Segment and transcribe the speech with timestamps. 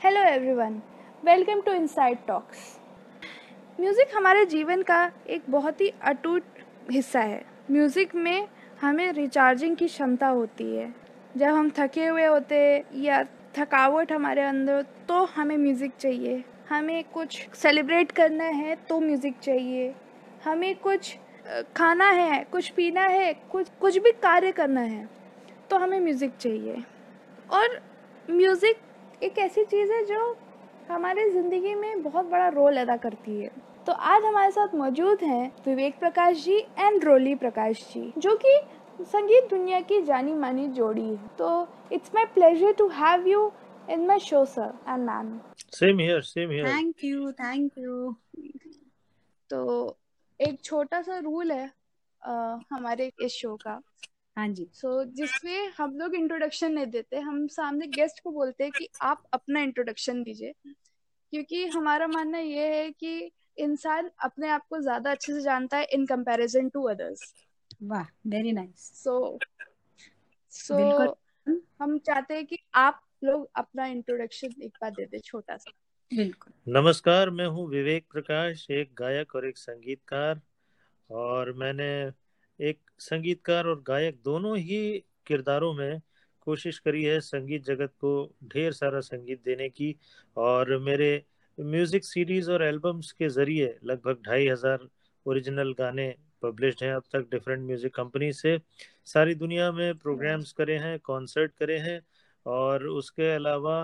[0.00, 0.72] Hello everyone
[1.24, 2.58] welcome to Inside Talks
[3.78, 6.42] music हमारे जीवन का एक बहुत ही अटूट
[6.90, 7.40] हिस्सा है।
[7.70, 8.48] म्यूज़िक में
[8.80, 10.92] हमें रिचार्जिंग की क्षमता होती है।
[11.36, 12.60] जब हम थके हुए होते
[12.96, 13.22] या
[13.58, 19.94] थकावट हमारे अंदर तो हमें म्यूज़िक चाहिए। हमें कुछ सेलिब्रेट करना है तो म्यूज़िक चाहिए।
[20.44, 21.16] हमें कुछ
[21.76, 25.08] खाना है, कुछ पीना है, कुछ कुछ भी कार्य करना है
[25.70, 26.82] तो हमें म्यूज़िक चाहिए।
[27.50, 27.80] और
[28.28, 28.84] म्यूज़िक
[29.22, 30.36] एक ऐसी चीज़ है जो
[30.88, 33.50] हमारे ज़िंदगी में बहुत बड़ा रोल अदा करती है।
[33.86, 38.58] तो आज हमारे साथ मौजूद हैं विवेक प्रकाश जी एंड रोली प्रकाश जी जो कि
[39.02, 43.50] संगीत दुनिया की जानी मानी जोड़ी है। तो it's my pleasure to have you
[43.90, 45.38] in my show sir and ma'am
[45.74, 48.14] same here same here thank you thank you
[49.50, 49.96] तो
[50.40, 51.70] एक छोटा सा रूल है
[52.22, 53.80] आ, हमारे इस शो का।
[54.36, 58.64] हाँ जी। सो so, जिसमें हम लोग इंट्रोडक्शन नहीं देते हम सामने गेस्ट को बोलते
[58.64, 60.52] हैं कि आप अपना इंट्रोडक्शन दीजिए।
[61.32, 65.84] क्योंकि हमारा मानना ये है कि इंसान अपने आप को ज़्यादा अच्छे से जानता है
[65.84, 67.34] इन कंपैरिजन टू अदर्स
[67.82, 69.40] वाह वेरी नाइस सो
[70.50, 71.04] सो
[71.82, 75.72] हम चाहते हैं कि आप लोग अपना इंट्रोडक्शन एक बार दे दे छोटा सा।
[76.16, 80.40] बिल्कुल। नमस्कार मैं हूँ विवेक प्रकाश एक गायक और एक संगीतकार।
[81.10, 82.10] और मैंने
[82.60, 86.00] एक संगीतकार और गायक दोनों ही किरदारों में
[86.46, 88.12] कोशिश करी है संगीत जगत को
[88.52, 89.94] ढेर सारा संगीत देने की।
[90.36, 91.24] और मेरे
[91.58, 94.88] म्यूज़िक सीरीज़ और एल्बम्स के ज़रिए लगभग ढाई हज़ार
[95.26, 98.58] ओरिजिनल गाने पब्लिश्ड हैं। अब तक डिफरेंट म्यूज़िक कंपनी से
[99.06, 102.00] सारी दुनिया में प्रोग्राम्स करे हैं कॉन्सर्ट करे हैं
[102.46, 103.78] और उसके अलावा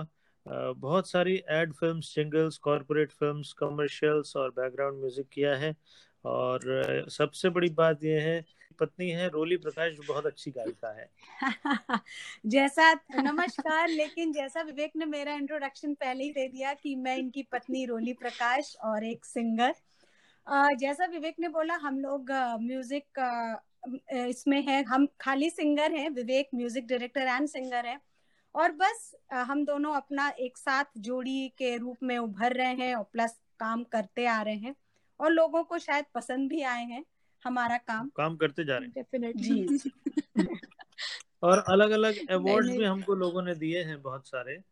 [0.47, 5.75] बहुत सारी ad films jingles corporate films commercials और बैकग्राउंड म्यूज़िक किया है।
[6.25, 8.45] और सबसे बड़ी बात यह है
[8.81, 11.11] पत्नी है, रोली प्रकाश बहुत अच्छी गायिका है।
[12.47, 17.43] जैसा नमस्कार, लेकिन जैसा विवेक ने मेरा इंट्रोडक्शन पहले ही दे दिया कि मैं इनकी
[17.43, 19.75] पत्नी रोली प्रकाश और एक सिंगर
[20.75, 22.31] जैसा विवेक ने बोला, हम लोग
[22.63, 23.05] म्यूज़िक
[24.11, 28.01] इसमें है। हम खाली सिंगर हैं, Vivek music director and singer है।
[28.55, 33.05] और बस हम दोनों अपना एक साथ जोड़ी के रूप में उभर रहे हैं और
[33.13, 34.75] प्लस काम करते आ रहे हैं।
[35.21, 37.05] और लोगों को शायद पसंद भी आए हैं।
[37.45, 39.81] हमारा काम। काम करते जा रहे हैं। जी।
[41.43, 44.63] और अलग अलग अवार्ड भी हमको लोगों ने दिए हैं बहुत सारे।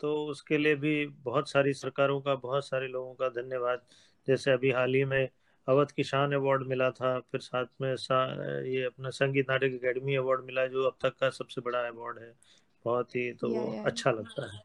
[0.00, 3.80] तो उसके लिए भी बहुत सारी सरकारों का बहुत सारे लोगों का धन्यवाद।
[4.26, 5.28] जैसे अभी हाल ही में
[5.68, 8.32] अवध किसान अवार्ड मिला था फिर साथ में सा,
[8.62, 12.34] ये अपना संगीत नाटक अकेडमी अवार्ड मिला जो अब तक का सबसे बड़ा अवार्ड है।
[12.84, 14.58] बहुत ही तो या, या, अच्छा लगता है।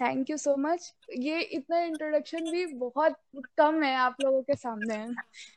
[0.00, 5.08] थैंक यू सो मच ये इतना इंट्रोडक्शन भी बहुत कम है आप लोगों के सामने।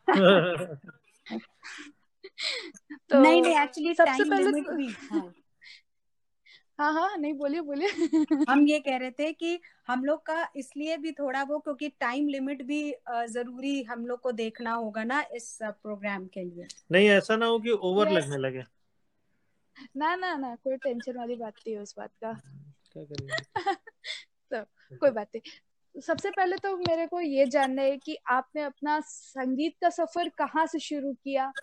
[3.09, 4.75] तो नहीं नहीं एक्चुअली सबसे पहले तो,
[5.15, 5.33] हाँ।
[6.79, 7.87] हाँ हाँ नहीं बोलिए बोलिए।
[8.49, 12.27] हम ये कह रहे थे कि हम लोग का इसलिए भी थोड़ा वो क्योंकि टाइम
[12.27, 17.35] लिमिट भी ज़रूरी हम लोग को देखना होगा ना इस प्रोग्राम के लिए। नहीं ऐसा
[17.35, 18.63] ना हो कि ओवर लगने लगे।
[19.97, 22.33] ना ना ना कोई टेंशन वाली बात नहीं है उस बात का।
[22.95, 23.05] क्या
[24.51, 24.63] तो
[24.97, 25.51] कोई बात नहीं।
[25.95, 30.65] सबसे पहले तो मेरे को ये जानना है कि आपने अपना संगीत का सफ़र कहाँ
[30.65, 31.53] से शुरू किया?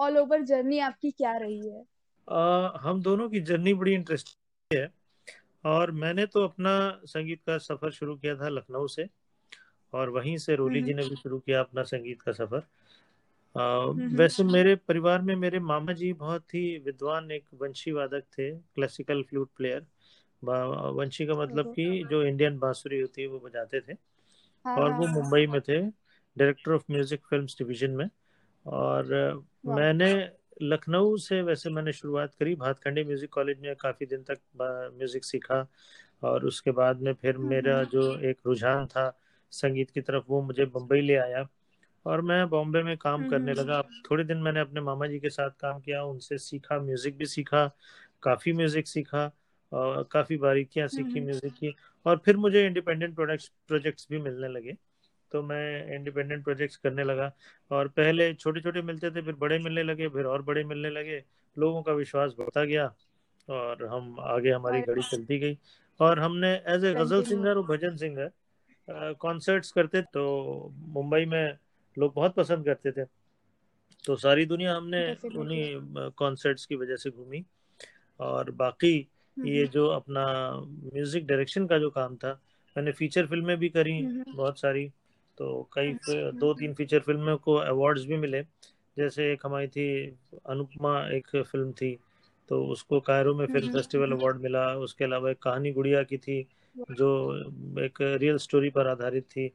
[0.00, 1.84] ऑल ओवर जर्नी आपकी क्या रही है?
[2.28, 4.92] आ, हम दोनों की जर्नी बड़ी इंटरेस्टिंग है।
[5.64, 9.08] और मैंने तो अपना संगीत का सफ़र शुरू किया था लखनऊ से।
[9.92, 12.62] और वहीं से रोली जी ने भी शुरू किया अपना संगीत का सफ़र।
[13.56, 13.84] आ,
[14.16, 19.22] वैसे मेरे परिवार में मेरे मामा जी बहुत ही विद्वान एक वंशी वादक थे क्लासिकल
[19.22, 19.86] फ्लूट प्लेयर
[20.42, 23.92] वंशी का मतलब कि जो इंडियन बांसुरी होती है वो बजाते थे।
[24.64, 25.80] हाँ, और वो हाँ, मुंबई हाँ। में थे
[26.36, 28.08] director of music films division में।
[28.66, 30.10] और मैंने
[30.62, 34.38] लखनऊ से वैसे मैंने शुरुआत करी भातखंडी म्यूज़िक कॉलेज में काफ़ी दिन तक
[34.98, 35.66] म्यूज़िक सीखा।
[36.22, 39.10] और उसके बाद में फिर मेरा जो एक रुझान था
[39.52, 41.46] संगीत की तरफ़ वो मुझे बम्बई ले आया।
[42.06, 45.50] और मैं बॉम्बे में काम करने लगा। थोड़े दिन मैंने अपने मामा जी के साथ
[45.60, 47.66] काम किया उनसे सीखा म्यूज़िक भी सीखा
[48.22, 49.26] काफ़ी म्यूज़िक सीखा।
[49.72, 51.74] काफ़ी बारीकियाँ सीखी म्यूज़िक की
[52.06, 54.76] और फिर मुझे इंडिपेंडेंट प्रोडक्ट्स प्रोजेक्ट्स भी मिलने लगे।
[55.32, 57.30] तो मैं इंडिपेंडेंट प्रोजेक्ट्स करने लगा
[57.70, 61.22] और पहले छोटे छोटे मिलते थे फिर बड़े मिलने लगे फिर और बड़े मिलने लगे।
[61.56, 62.86] लोगों का विश्वास बढ़ता गया
[63.48, 65.58] और हम आगे हमारी घड़ी चलती गई।
[66.00, 71.56] और हमने एज ए गज़ल सिंगर और भजन सिंगर कॉन्सर्ट्स करते तो मुंबई में
[71.96, 73.04] लोग बहुत पसंद करते थे।
[74.04, 75.00] तो सारी दुनिया हमने
[75.36, 77.44] उन्हीं कॉन्सर्ट्स की वजह से घूमी
[78.20, 79.08] और बाकी
[79.44, 80.24] ये जो अपना
[80.94, 82.32] म्यूज़िक डायरेक्शन का जो काम था
[82.76, 84.00] मैंने फीचर फ़िल्में भी करी
[84.34, 84.88] बहुत सारी
[85.38, 85.92] तो कई।
[86.34, 88.42] दो तीन फीचर फ़िल्मों को अवार्ड्स भी मिले।
[88.96, 89.86] जैसे एक हमारी थी
[90.50, 91.94] अनुपमा एक फ़िल्म थी
[92.48, 96.42] तो उसको कायरो में फ़िल्म फेस्टिवल। अवार्ड मिला। उसके अलावा एक कहानी गुड़िया की थी
[96.92, 97.08] जो
[97.84, 99.50] एक रियल स्टोरी पर आधारित थी।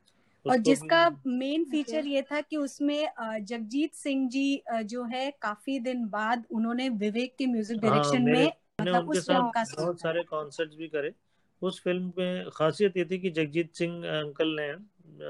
[0.45, 3.07] और जिसका मेन फीचर ये था कि उसमें
[3.41, 8.51] जगजीत सिंह जी जो है काफ़ी दिन बाद उन्होंने विवेक के म्यूज़िक हाँ डायरेक्शन में
[8.81, 11.13] मतलब उनके साथ बहुत सारे कॉन्सर्ट्स भी करे।
[11.61, 14.73] उस फ़िल्म में खासियत ये थी कि जगजीत सिंह अंकल ने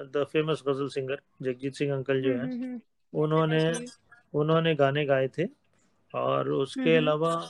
[0.06, 2.82] the famous ghazal singer Jagjit Singh uncle जो हम्म, हैं हम्म, हम्म।
[3.14, 3.86] उन्होंने
[4.34, 5.44] उन्होंने गाने गाए थे।
[6.14, 7.50] और उसके अलावा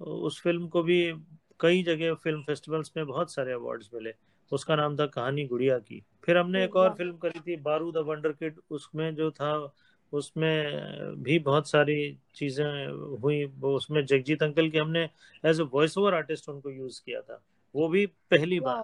[0.00, 1.12] उस फ़िल्म को भी
[1.60, 4.14] कई जगह फ़िल्म फेस्टिवल्स में बहुत सारे अवार्ड्स मिले।
[4.52, 7.98] उसका नाम था कहानी गुड़िया की। फिर हमने एक और फ़िल्म करी थी बारूद द
[7.98, 9.52] वंडर किड। उसमें जो था
[10.12, 15.08] उसमें भी बहुत सारी चीज़ें हुई। वो उसमें जगजीत अंकल की हमने
[15.44, 17.42] as a voice over artist उनको यूज़ किया था।
[17.74, 18.82] वो भी पहली बार।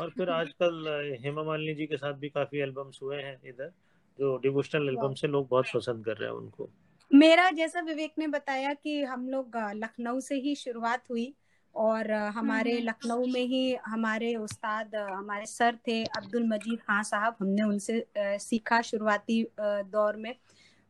[0.00, 3.72] और फिर आजकल हेमा मालिनी जी के साथ भी काफ़ी एल्बम्स हुए हैं इधर
[4.18, 6.68] जो डिवोशनल एल्बम से लोग बहुत पसंद कर रहे हैं उनको।
[7.10, 11.32] मेरा जैसा विवेक ने बताया कि हम लोग लखनऊ से ही शुरुआत हुई।
[11.74, 17.36] और हमारे हम्म। लखनऊ में ही हमारे उस्ताद हमारे सर थे अब्दुल मजीद खान साहब।
[17.40, 20.34] हमने उनसे सीखा शुरुआती दौर में।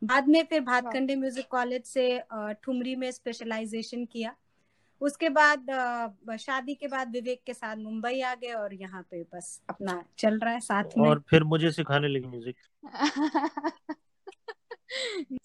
[0.02, 2.06] बाद में फिर भातखंडे म्यूज़िक कॉलेज से
[2.62, 4.34] ठुमरी में स्पेशलाइजेशन किया।
[5.00, 5.66] उसके बाद
[6.40, 10.38] शादी के बाद विवेक के साथ मुंबई आ गए और यहाँ पे बस अपना चल
[10.38, 12.56] रहा है साथ में। और फिर मुझे सिखाने लगी म्यूज़िक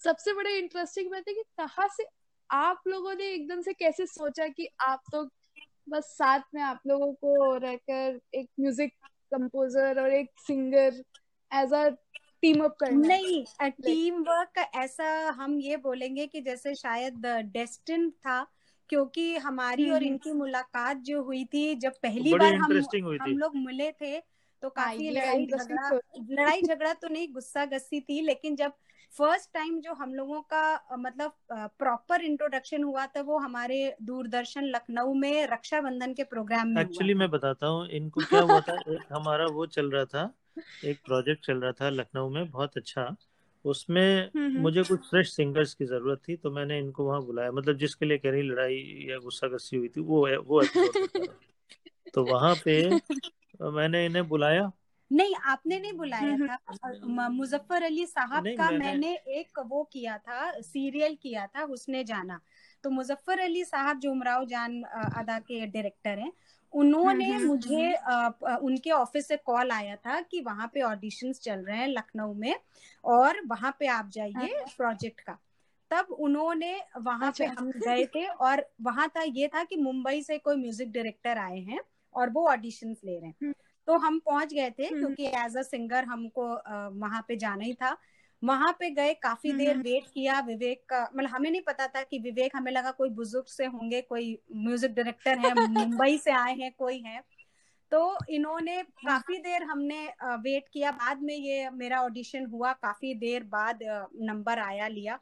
[0.04, 2.04] सबसे बड़े इंटरेस्टिंग बात है कि कहाँ से
[2.50, 5.24] आप लोगों ने एकदम से कैसे सोचा कि आप तो
[5.88, 8.92] बस साथ में आप लोगों को रहकर एक म्यूज़िक
[9.32, 11.02] कंपोजर और एक singer
[11.50, 11.88] as a
[12.42, 18.46] team up करना नहीं टीम वर्क ऐसा हम ये बोलेंगे कि जैसे शायद डेस्टिन था
[18.90, 22.72] क्योंकि हमारी और हम्म, इनकी मुलाकात जो हुई थी जब पहली बार हम
[23.20, 24.18] हम लोग मिले थे
[24.62, 25.90] तो काफ़ी लड़ाई झगड़ा
[26.30, 28.72] लड़ाई झगड़ा तो नहीं गुस्सा गस्सी थी लेकिन जब
[29.14, 30.62] फ़र्स्ट टाइम जो हम लोगों का
[30.98, 31.32] मतलब
[31.78, 37.28] प्रॉपर इंट्रोडक्शन हुआ था वो हमारे दूरदर्शन लखनऊ में रक्षाबंधन के प्रोग्राम में एक्चुअली मैं
[37.30, 40.22] बताता हूँ इनको क्या हुआ था एक हमारा वो चल रहा था
[40.82, 43.14] एक प्रोजेक्ट चल रहा था लखनऊ में बहुत अच्छा।
[43.64, 47.76] उसमें हम्म, मुझे कुछ फ्रेश सिंगर्स की ज़रूरत थी तो मैंने इनको वहाँ बुलाया। मतलब
[47.78, 48.76] जिसके लिए कह रही लड़ाई
[49.10, 50.62] या गुस्सा गस्सी हुई थी वो वो।
[52.14, 52.74] तो वहाँ पे
[53.62, 54.70] मैंने इन्हें बुलाया
[55.12, 60.60] नहीं आपने नहीं बुलाया हम्म, था। मुजफ्फर अली साहब का मैंने- एक वो किया था
[60.60, 62.40] सीरियल किया था उसने जाना।
[62.84, 66.32] तो मुजफ्फर अली साहब जो उमराव जान अदा के डायरेक्टर हैं
[66.72, 68.30] उन्होंने हम्म, हम्म, मुझे अ,
[68.62, 72.54] उनके ऑफ़िस से कॉल आया था कि वहाँ पे ऑडिशंस चल रहे हैं लखनऊ में
[73.04, 75.38] और वहाँ पे आप जाइए प्रोजेक्ट का।
[75.90, 80.22] तब उन्होंने वहाँ पे अच्छा। हम गए थे और वहाँ था ये था कि मुंबई
[80.22, 81.80] से कोई म्यूज़िक डायरेक्टर आए हैं
[82.14, 83.54] और वो ऑडिशंस ले रहे हैं। हम्म।
[83.88, 86.46] तो हम पहुँच गए थे हम्म। क्योंकि एज अ सिंगर हमको
[87.00, 87.96] वहाँ पे जाना ही था।
[88.42, 91.86] वहाँ पे गए काफ़ी हम्म, देर हम्म। वेट किया विवेक का। मतलब हमें नहीं पता
[91.86, 96.30] था कि विवेक हमें लगा कोई बुज़ुर्ग से होंगे कोई म्यूज़िक डायरेक्टर है मुंबई से
[96.32, 97.20] आए हैं कोई है।
[97.92, 98.00] तो
[98.30, 103.78] इन्होंने काफ़ी देर हमने वेट किया। बाद में ये मेरा ऑडिशन हुआ काफ़ी देर बाद
[104.22, 105.18] नंबर आया लिया।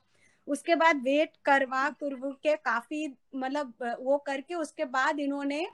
[0.49, 3.07] उसके बाद वेट करवा करवू के काफ़ी
[3.37, 5.67] मतलब वो करके उसके बाद इन्होंने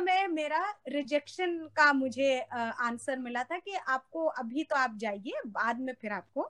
[0.00, 5.80] में मेरा रिजेक्शन का मुझे आंसर मिला था कि आपको अभी तो आप जाइए बाद
[5.80, 6.42] में फिर आपको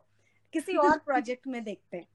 [0.55, 2.06] किसी और प्रोजेक्ट में देखते हैं।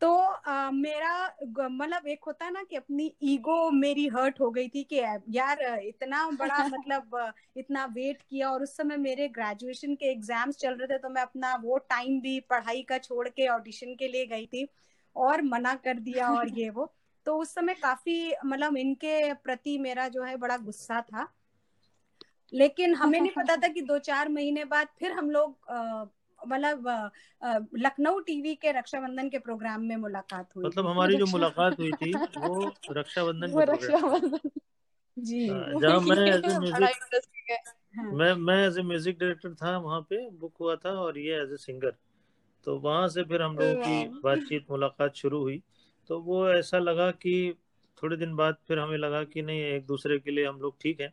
[0.00, 1.12] तो अ, मेरा
[1.60, 4.96] मतलब एक होता ना कि अपनी ईगो मेरी हर्ट हो गई थी कि
[5.30, 10.74] यार इतना बड़ा मतलब इतना वेट किया और उस समय मेरे ग्रेजुएशन के एग्ज़ाम्स चल
[10.74, 14.26] रहे थे तो मैं अपना वो टाइम भी पढ़ाई का छोड़ के ऑडिशन के लिए
[14.26, 14.68] गई थी
[15.16, 16.92] और मना कर दिया और ये वो।
[17.26, 21.26] तो उस समय काफ़ी मतलब इनके प्रति मेरा जो है बड़ा गुस्सा था।
[22.52, 25.70] लेकिन हमें नहीं पता था कि दो चार महीने बाद फिर हम लोग
[26.40, 26.88] मतलब
[27.76, 32.14] लखनऊ टीवी के रक्षाबंधन के प्रोग्राम में मुलाकात हुई मतलब हमारी जो मुलाकात हुई थी
[32.14, 34.50] वो रक्षाबंधन वो रक्षाबंधन।
[35.16, 37.60] जी। हाँ, जहाँ मैं एज ए म्यूज़िक है।
[38.12, 41.52] मैं मैं एज ए म्यूज़िक डायरेक्टर था वहाँ पे बुक हुआ था और ये एज
[41.52, 41.94] ए सिंगर
[42.66, 45.62] तो वहाँ से फिर हम लोगों की बातचीत मुलाकात शुरू हुई।
[46.08, 47.54] तो वो ऐसा लगा कि
[48.02, 51.00] थोड़े दिन बाद फिर हमें लगा कि नहीं एक दूसरे के लिए हम लोग ठीक
[51.00, 51.12] हैं।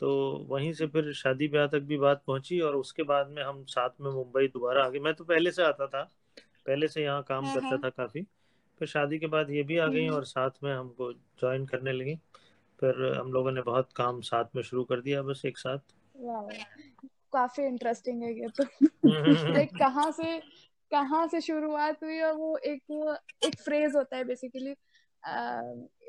[0.00, 3.64] तो वहीं से फिर शादी ब्याह तक भी बात पहुँची और उसके बाद में हम
[3.64, 6.10] साथ में मुंबई दोबारा आ गए। मैं तो पहले से आता था
[6.66, 8.22] पहले से यहाँ काम हाँ, करता हाँ। था काफ़ी।
[8.78, 11.92] फिर शादी के बाद ये भी आ गई हम्म। और साथ में हमको ज्वाइन करने
[11.92, 12.14] लगी।
[12.80, 15.78] फिर हम लोगों ने बहुत काम साथ में शुरू कर दिया बस एक साथ।
[17.32, 18.84] काफ़ी इंटरेस्टिंग है ये तो। हम्म।
[19.54, 20.42] लाइक कहाँ से
[20.94, 24.74] कहाँ से शुरुआत हुई और वो एक वो एक फ्रेज होता है बेसिकली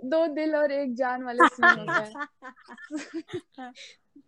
[0.05, 2.13] दो दिल और एक जान वाले सीन होता है।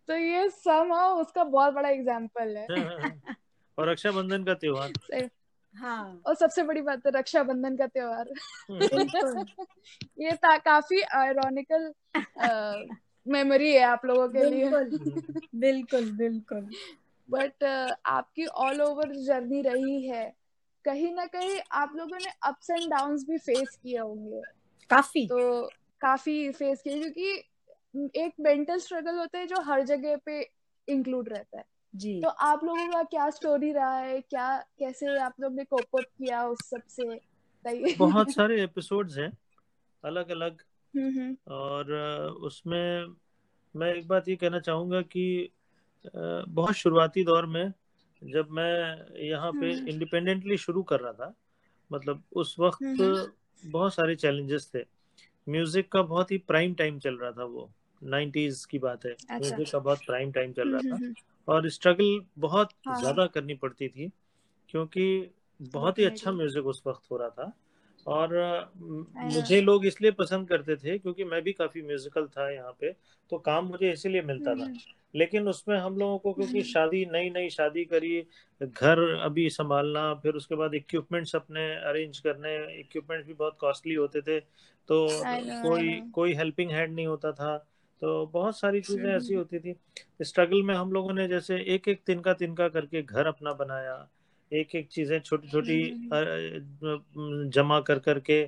[0.08, 2.68] तो ये somehow उसका बहुत बड़ा एग्ज़ाम्पल है।
[3.78, 5.28] और रक्षाबंधन का त्योहार।
[5.76, 8.30] हाँ। और सबसे बड़ी बात है रक्षाबंधन का त्योहार।
[10.20, 11.94] ये ता, काफ़ी आयरॉनिकल
[13.28, 16.70] मेमोरी है आप लोगों के लिए। बिल्कुल। बिल्कुल बिल्कुल।
[17.30, 17.64] बट
[18.06, 20.47] आपकी ऑल ओवर जर्नी रही है।
[20.88, 24.42] कहीं ना कहीं आप लोगों ने अप्स एंड डाउन भी फेस किए होंगे।
[24.90, 25.68] काफ़ी। तो
[26.02, 27.30] काफ़ी फेस किए क्योंकि
[28.20, 30.52] एक मेंटल स्ट्रगल होता है जो हर जगह पे
[30.90, 31.66] इंक्लूड रहता है।
[31.96, 34.22] जी। तो आप लोगों का क्या स्टोरी रहा है?
[34.22, 37.20] क्या कैसे आप लोग ने कोप अप किया उस सबसे?
[37.98, 39.38] बहुत सारे एपिसोड्स हैं
[40.06, 40.62] अलग अलग
[40.98, 41.92] हम्म, हम्म, और
[42.42, 43.16] उसमें
[43.76, 45.52] मैं एक बात ये कहना चाहूँगा कि
[46.50, 47.74] बहुत शुरुआती दौर में
[48.22, 51.34] जब मैं यहाँ पे हम्म। इंडिपेंडेंटली शुरू कर रहा था
[51.92, 54.84] मतलब उस वक्त हम्म। बहुत सारे चैलेंजेस थे
[55.48, 57.70] म्यूज़िक का बहुत ही प्राइम टाइम चल रहा था वो
[58.02, 61.14] 90s की बात है अच्छा। म्यूज़िक का बहुत प्राइम टाइम चल रहा हम्म, था हम्म,
[61.48, 64.12] और स्ट्रगल बहुत हाँ। ज़्यादा करनी पड़ती थी
[64.70, 67.52] क्योंकि बहुत ही अच्छा म्यूज़िक उस वक्त हो रहा था
[68.08, 69.34] और know.
[69.34, 72.92] मुझे लोग इसलिए पसंद करते थे क्योंकि मैं भी काफ़ी म्यूजिकल था यहाँ पे
[73.32, 74.78] तो काम मुझे इसीलिए मिलता था। हम्म,
[75.16, 78.26] लेकिन उसमें हम लोगों को क्योंकि हम्म। शादी नई नई शादी करी
[78.62, 84.22] घर अभी संभालना फिर उसके बाद इक्विपमेंट्स अपने अरेंज करने इक्विपमेंट्स भी बहुत कॉस्टली होते
[84.22, 85.08] थे तो
[85.62, 87.58] कोई कोई हेल्पिंग हैंड नहीं होता था
[88.02, 89.76] तो बहुत सारी चीज़ें ऐसी होती थी।
[90.24, 93.96] स्ट्रगल में हम लोगों ने जैसे एक एक तिनका तिनका करके घर अपना बनाया
[94.52, 95.82] एक एक चीज़ें छोटी छोटी
[96.14, 98.44] हम्म, जमा कर करके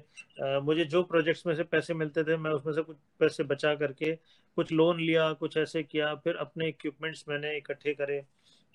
[0.61, 4.15] मुझे जो प्रोजेक्ट्स में से पैसे मिलते थे मैं उसमें से कुछ पैसे बचा करके
[4.57, 8.21] कुछ लोन लिया कुछ ऐसे किया फिर अपने इक्विपमेंट्स मैंने इकट्ठे करे।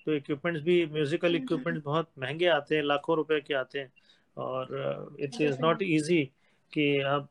[0.07, 3.91] तो इक्विपमेंट्स भी म्यूजिकल हम्म, इक्विपमेंट्स बहुत महँगे आते हैं लाखों रुपए के आते हैं।
[4.37, 6.23] और इट इज़ नॉट इजी
[6.73, 7.29] कि आप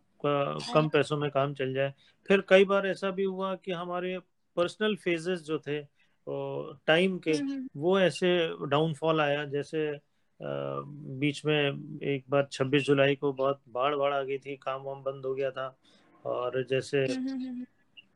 [0.75, 1.93] कम पैसों में काम चल जाए।
[2.29, 4.19] फिर कई बार ऐसा भी हुआ कि हमारे
[4.57, 5.81] पर्सनल फेजेस जो थे
[6.29, 10.01] टाइम के हम्म, वो ऐसे डाउनफॉल आया जैसे
[10.41, 15.03] बीच में एक बार 26 जुलाई को बहुत बाढ़ बाढ़ आ गई थी काम वाम
[15.03, 15.79] बंद हो गया था
[16.25, 17.67] और जैसे हम्म, हम्म,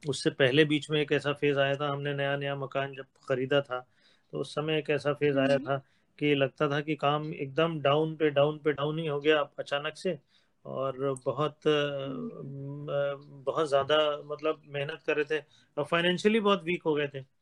[0.08, 3.60] उससे पहले बीच में एक ऐसा फ़ेज़ आया था हमने नया नया मकान जब खरीदा
[3.60, 3.86] था
[4.32, 5.82] तो उस समय एक ऐसा फ़ेज़ आया हम्म। था
[6.18, 9.96] कि लगता था कि काम एकदम डाउन पे डाउन पे डाउन ही हो गया अचानक
[9.96, 10.18] से
[10.64, 15.44] और बहुत बहुत ज़्यादा मतलब मेहनत कर रहे थे
[15.76, 17.37] और फाइनेंशियली बहुत वीक हो गए थे।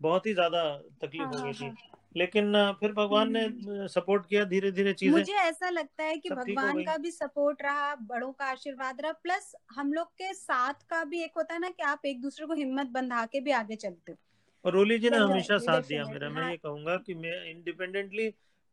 [0.00, 0.62] बहुत ही ज़्यादा
[1.02, 1.74] तकलीफ़ हाँ, हो गई हाँ, थी
[2.16, 6.82] लेकिन फिर भगवान ने सपोर्ट किया धीरे धीरे चीज़ें। मुझे ऐसा लगता है कि भगवान
[6.82, 11.22] का भी सपोर्ट रहा बड़ों का आशीर्वाद रहा प्लस हम लोग के साथ का भी
[11.22, 14.12] एक होता है ना कि आप एक दूसरे को हिम्मत बंधा के भी आगे चलते
[14.12, 14.18] हो।
[14.64, 18.28] और रोली जी ने हमेशा साथ दिया मेरा मैं हाँ। ये कहूँगा कि मैं इंडिपेंडेंटली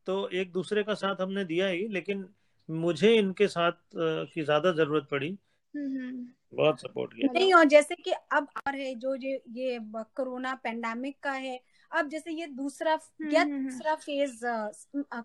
[0.07, 2.27] तो एक दूसरे का साथ हमने दिया ही लेकिन
[2.69, 5.37] मुझे इनके साथ की ज़्यादा ज़रूरत पड़ी।
[5.73, 9.79] हम्म, हम्म। बहुत सपोर्ट किया। नहीं और जैसे कि अब और है जो ये ये
[9.93, 11.59] कोरोना पेंडेमिक का है
[11.91, 14.45] अब जैसे ये दूसरा या हम्म, हम्म। दूसरा फ़ेज़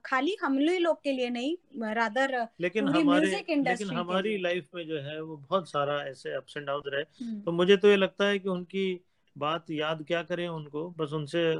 [0.04, 1.56] खाली हम लोग के लिए नहीं
[1.94, 6.66] रादर लेकिन हमारे लेकिन हमारी लाइफ में जो है वो बहुत सारा ऐसे अप्स एंड
[6.66, 7.04] डाउन रहे।
[7.44, 9.00] तो मुझे तो ये लगता है कि उनकी
[9.38, 11.54] बात याद क्या करें उनको बस उनसे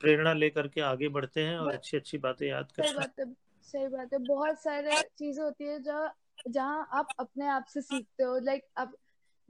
[0.00, 4.12] प्रेरणा लेकर के आगे बढ़ते हैं और अच्छी अच्छी बातें याद करते हैं। सही बात
[4.12, 6.14] है। बहुत सारे चीज़ें होती है जहाँ
[6.48, 8.92] जहाँ आप अपने आप से सीखते हो लाइक आप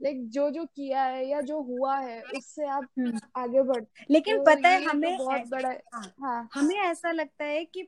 [0.01, 4.37] लाइक जो जो किया है या जो हुआ है उससे आप हम्म। आगे बढ़ते लेकिन
[4.37, 7.87] तो पता है ये तो बहुत बड़ा हाँ, हाँ। हमें ऐसा लगता है कि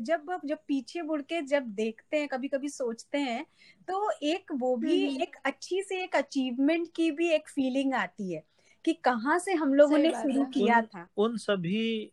[0.00, 3.44] जब जब पीछे मुड़ के जब देखते हैं कभी कभी सोचते हैं
[3.88, 8.32] तो एक वो भी हम्म। एक अच्छी से एक अचीवमेंट की भी एक फीलिंग आती
[8.32, 8.42] है
[8.84, 12.12] कि कहाँ से हम लोगों ने शुरू किया उन, था। उन सभी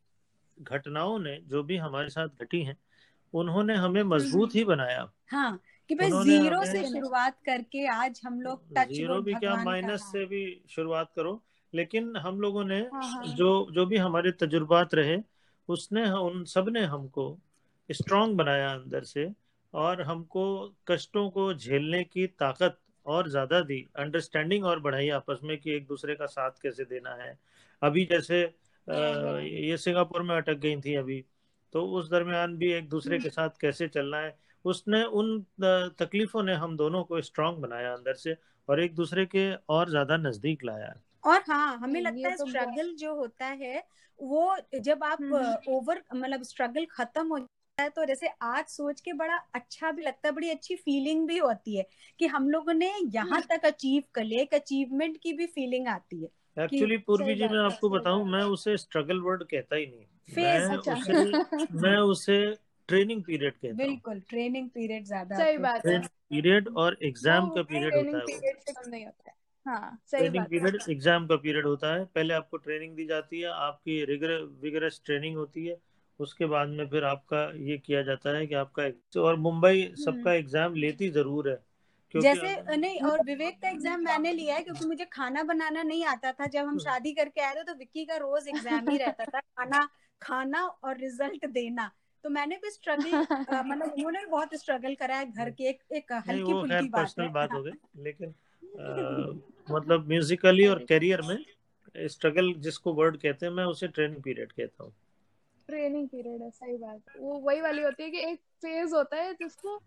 [0.62, 2.77] घटनाओं ने जो भी हमारे साथ घटी हैं
[3.34, 8.62] उन्होंने हमें मज़बूत ही बनाया। हाँ कि भाई ज़ीरो से शुरुआत करके आज हम लोग
[8.75, 11.41] टच ज़ीरो भी क्या माइनस से भी शुरुआत करो
[11.74, 15.17] लेकिन हम लोगों ने हाँ, हाँ। जो जो भी हमारे तजुर्बात रहे
[15.70, 17.38] उसने उन सबने हमको
[17.89, 19.29] स्ट्रांग बनाया अंदर से
[19.74, 20.44] और हमको
[20.88, 25.88] कष्टों को झेलने की ताकत और ज़्यादा दी अंडरस्टैंडिंग और बढ़ाई आपस में कि एक
[25.88, 27.38] दूसरे का साथ कैसे देना है
[27.82, 28.41] अभी जैसे
[28.88, 31.24] हाँ। ये सिंगापुर में अटक गई थी अभी
[31.74, 34.36] तो उस दरमियान भी एक दूसरे के साथ कैसे चलना है
[34.66, 35.40] उसने उन
[36.00, 38.36] तकलीफों ने हम दोनों को स्ट्रांग बनाया अंदर से
[38.70, 42.94] और एक दूसरे के और ज़्यादा नज़दीक लाया और हाँ हमें लगता है तो स्ट्रगल
[42.96, 43.84] जो होता है
[44.20, 49.02] वो जब आप हम्म। ओवर मतलब स्ट्रगल खत्म हो जाता है तो जैसे आज सोच
[49.02, 51.86] के बड़ा अच्छा भी लगता है बड़ी अच्छी फीलिंग भी होती है
[52.20, 56.22] कि हम लोगों ने यहाँ तक अचीव कर लिया एक अचीवमेंट की भी फीलिंग आती
[56.24, 60.06] है एक्चुअली पूर्वी जी मैं आपको बताऊँ मैं उसे स्ट्रगल वर्ड कहता ही नहीं
[60.38, 62.40] मैं अच्छा। उसे मैं उसे
[62.89, 67.62] ट्रेनिंग पीरियड कहता हूँ। बिल्कुल ट्रेनिंग पीरियड ज़्यादा सही बात है। पीरियड और एग्ज़ाम का
[67.63, 71.94] पीरियड होता है पीरियड से नहीं होता है। हाँ ट्रेनिंग पीरियड एग्ज़ाम का पीरियड होता
[71.94, 75.77] है। पहले आपको ट्रेनिंग दी जाती है आपकी रिगर विगरस ट्रेनिंग होती है।
[76.20, 78.84] उसके बाद में फिर आपका ये किया जाता है कि आपका
[79.22, 81.60] और मुंबई सबका एग्ज़ाम हम्म। लेती ज़रूर है
[82.13, 86.32] जैसे नहीं और विवेक का एग्ज़ाम मैंने लिया है क्योंकि मुझे खाना बनाना नहीं आता
[86.32, 89.25] था। जब हम हम्म। शादी करके आए थे तो विक्की का रोज एग्ज़ाम ही रहता
[89.25, 89.88] था खाना
[90.22, 91.91] खाना और रिज़ल्ट देना।
[92.24, 93.12] तो मैंने भी स्ट्रगल
[93.64, 97.28] मतलब उन्होंने भी बहुत स्ट्रगल करा है घर के एक एक हल्की फुल्की बात पर्सनल
[97.30, 98.34] बात हो। गई लेकिन
[98.80, 101.38] आ, मतलब म्यूजिकली और करियर में
[102.08, 104.94] स्ट्रगल जिसको वर्ड कहते हैं मैं उसे ट्रेनिंग पीरियड कहता हूँ।
[105.70, 109.34] ट्रेनिंग पीरियड है सही बात। वो वही वाली होती है कि एक फ़ेज़ होता है
[109.34, 109.78] जिसको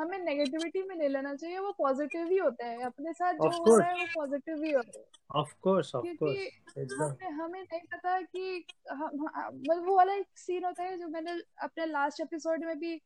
[0.00, 3.76] हमें नेगेटिविटी में नहीं लेना चाहिए वो पॉजिटिव ही होता है। अपने साथ जो हो
[3.78, 8.20] रहा है वो पॉजिटिव ही होता है। ऑफ़ कोर्स ऑफ़ कोर्स हमें हमें नहीं पता
[8.20, 13.00] कि मतलब वो वाला एक सीन होता है जो मैंने अपने लास्ट एपिसोड में भी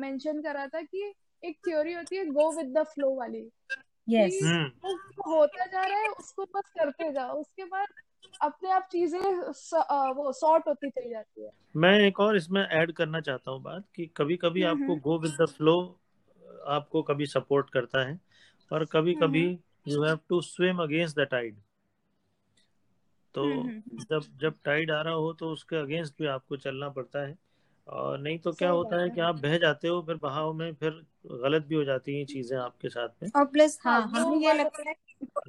[0.00, 1.12] मेंशन करा था कि
[1.44, 3.48] एक थ्योरी होती है गो विद द फ्लो वाली।
[4.08, 4.44] Yes yes.
[4.44, 4.94] हम्म।
[5.26, 7.86] होता जा रहा है उसको बस करते जाओ। उसके बाद
[8.42, 9.20] अपने आप चीज़ें
[10.12, 13.84] वो सॉर्ट होती चली जाती है। मैं एक और इसमें ऐड करना चाहता हूँ बात
[13.94, 16.00] कि कभी कभी आपको गो विद द फ्लो
[16.66, 18.20] आपको कभी सपोर्ट करता है
[18.72, 21.56] और कभी कभी you have to swim against the tide
[23.34, 23.70] तो
[24.10, 27.38] जब जब टाइड आ रहा हो तो उसके अगेंस्ट भी आपको चलना पड़ता है
[27.88, 30.90] और नहीं तो क्या होता है कि आप बह जाते हो फिर बहाव में फिर
[31.26, 34.52] गलत भी हो जाती हैं चीज़ें आपके साथ में। और प्लस हाँ, हाँ हमें ये
[34.52, 34.94] लगता है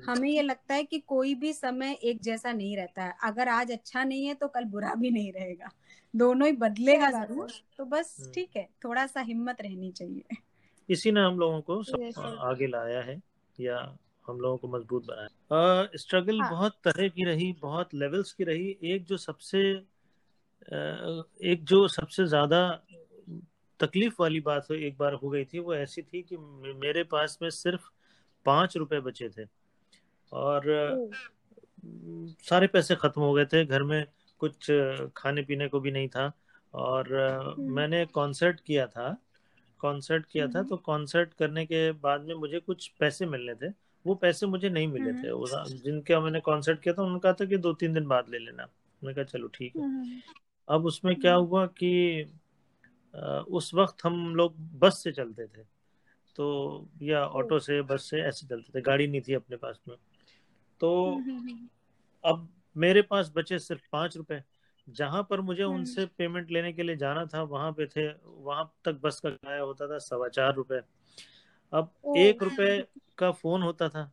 [0.10, 3.72] हमें ये लगता है कि कोई भी समय एक जैसा नहीं रहता है। अगर आज
[3.72, 5.72] अच्छा नहीं है तो कल बुरा भी नहीं रहेगा।
[6.16, 10.38] दोनों ही बदलेगा ज़रूर तो बस हम्म। ठीक है थोड़ा सा हिम्मत रहनी चाहिए।
[10.90, 13.22] इसी ने हम लोगों को सब आगे लाया है
[13.60, 13.78] या
[14.28, 16.50] हम लोगों को मज़बूत बनाया स्ट्रगल हाँ.
[16.52, 19.62] बहुत तरह की रही बहुत लेवल्स की रही। एक जो सबसे
[21.44, 22.68] एक जो सबसे ज़्यादा
[23.80, 26.38] तकलीफ़ वाली बात एक बार हो गई थी वो ऐसी थी कि
[26.80, 27.90] मेरे पास में सिर्फ़
[28.46, 29.48] पाँच रुपए बचे थे।
[30.34, 30.64] और
[32.44, 34.06] सारे पैसे खत्म हो गए थे। घर में
[34.40, 34.72] कुछ
[35.18, 36.32] खाने पीने को भी नहीं था।
[36.74, 39.18] और हम्म। मैंने कॉन्सर्ट किया था।
[39.80, 43.74] कॉन्सर्ट किया था हम्म। तो कॉन्सर्ट करने के बाद में मुझे कुछ पैसे मिलने थे।
[44.08, 47.46] वो पैसे मुझे नहीं मिले थे। हम्म। जिनके मैंने कॉन्सर्ट किया था उन्होंने कहा था
[47.46, 48.64] कि दो तीन दिन बाद ले लेना।
[49.04, 50.22] मैंने कहा चलो ठीक है।
[50.70, 52.26] अब उसमें क्या हुआ कि
[53.48, 55.75] उस वक्त हम लोग बस से चलते थे।
[56.36, 59.98] तो या ऑटो से बस से ऐसे चलते थे गाड़ी नहीं थी अपने पास में।
[60.80, 61.68] तो हम्म, हम्म, हम्म।
[62.24, 64.44] अब मेरे पास बचे सिर्फ़ पाँच रुपए।
[64.90, 69.00] जहाँ पर मुझे उनसे पेमेंट लेने के लिए जाना था वहाँ पे थे वहाँ तक
[69.02, 70.82] बस का किराया होता था सवा चार रुपए।
[71.74, 74.12] अब एक रुपए का फ़ोन होता था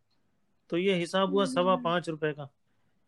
[0.70, 2.48] तो ये हिसाब हुआ सवा पाँच रुपए का।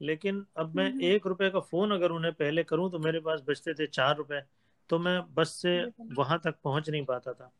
[0.03, 3.75] लेकिन अब मैं एक रुपए का फ़ोन अगर उन्हें पहले करूँ तो मेरे पास बचते
[3.75, 4.43] थे चार रुपए
[4.89, 5.79] तो मैं बस से
[6.13, 7.53] वहाँ तक पहुँच नहीं पाता था।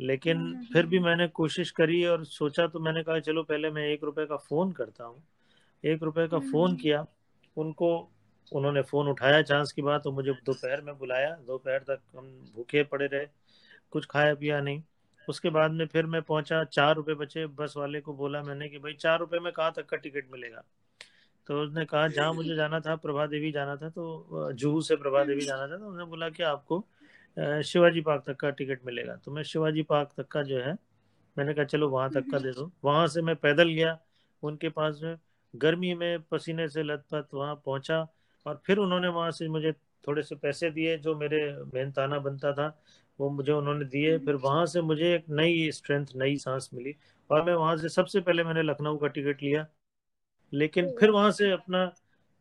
[0.00, 3.42] लेकिन हम्म, हम्म, फिर भी हम्म। मैंने कोशिश करी और सोचा तो मैंने कहा चलो
[3.42, 5.22] पहले मैं एक रुपए का फ़ोन करता हूँ।
[5.84, 7.06] एक रुपए का फ़ोन किया।
[7.56, 8.10] उनको
[8.52, 12.82] उन्होंने फ़ोन उठाया चांस की बात तो मुझे दोपहर में बुलाया। दोपहर तक हम भूखे
[12.82, 13.26] पड़े रहे
[13.90, 14.82] कुछ खाया पिया नहीं।
[15.28, 18.78] उसके बाद में फिर मैं पहुँचा चार रुपए बचे। बस वाले को बोला मैंने कि
[18.78, 20.62] भाई चार रुपए में कहाँ तक का टिकट मिलेगा?
[21.46, 25.24] तो उसने कहा जहाँ मुझे जाना था प्रभा देवी जाना था। तो जूहू से प्रभा
[25.24, 26.84] देवी जाना था। तो उन्होंने बोला कि आपको
[27.64, 30.76] शिवाजी पार्क तक का टिकट मिलेगा। तो मैं शिवाजी पार्क तक का जो है
[31.36, 33.98] मैंने कहा चलो वहाँ तक का दे दो। वहाँ से मैं पैदल गया
[34.42, 35.16] उनके पास में
[35.54, 38.00] गर्मी में पसीने से लथपथ वहाँ पहुँचा
[38.46, 39.72] और फिर उन्होंने वहाँ से मुझे
[40.08, 41.40] थोड़े से पैसे दिए जो मेरे
[41.74, 42.68] मेहनताना बनता था
[43.18, 46.94] वो मुझे उन्होंने दिए। फिर वहाँ से मुझे एक नई स्ट्रेंथ नई सांस मिली
[47.30, 49.66] और मैं वहाँ से सबसे पहले मैंने लखनऊ का टिकट लिया।
[50.52, 51.84] लेकिन फिर वहाँ से अपना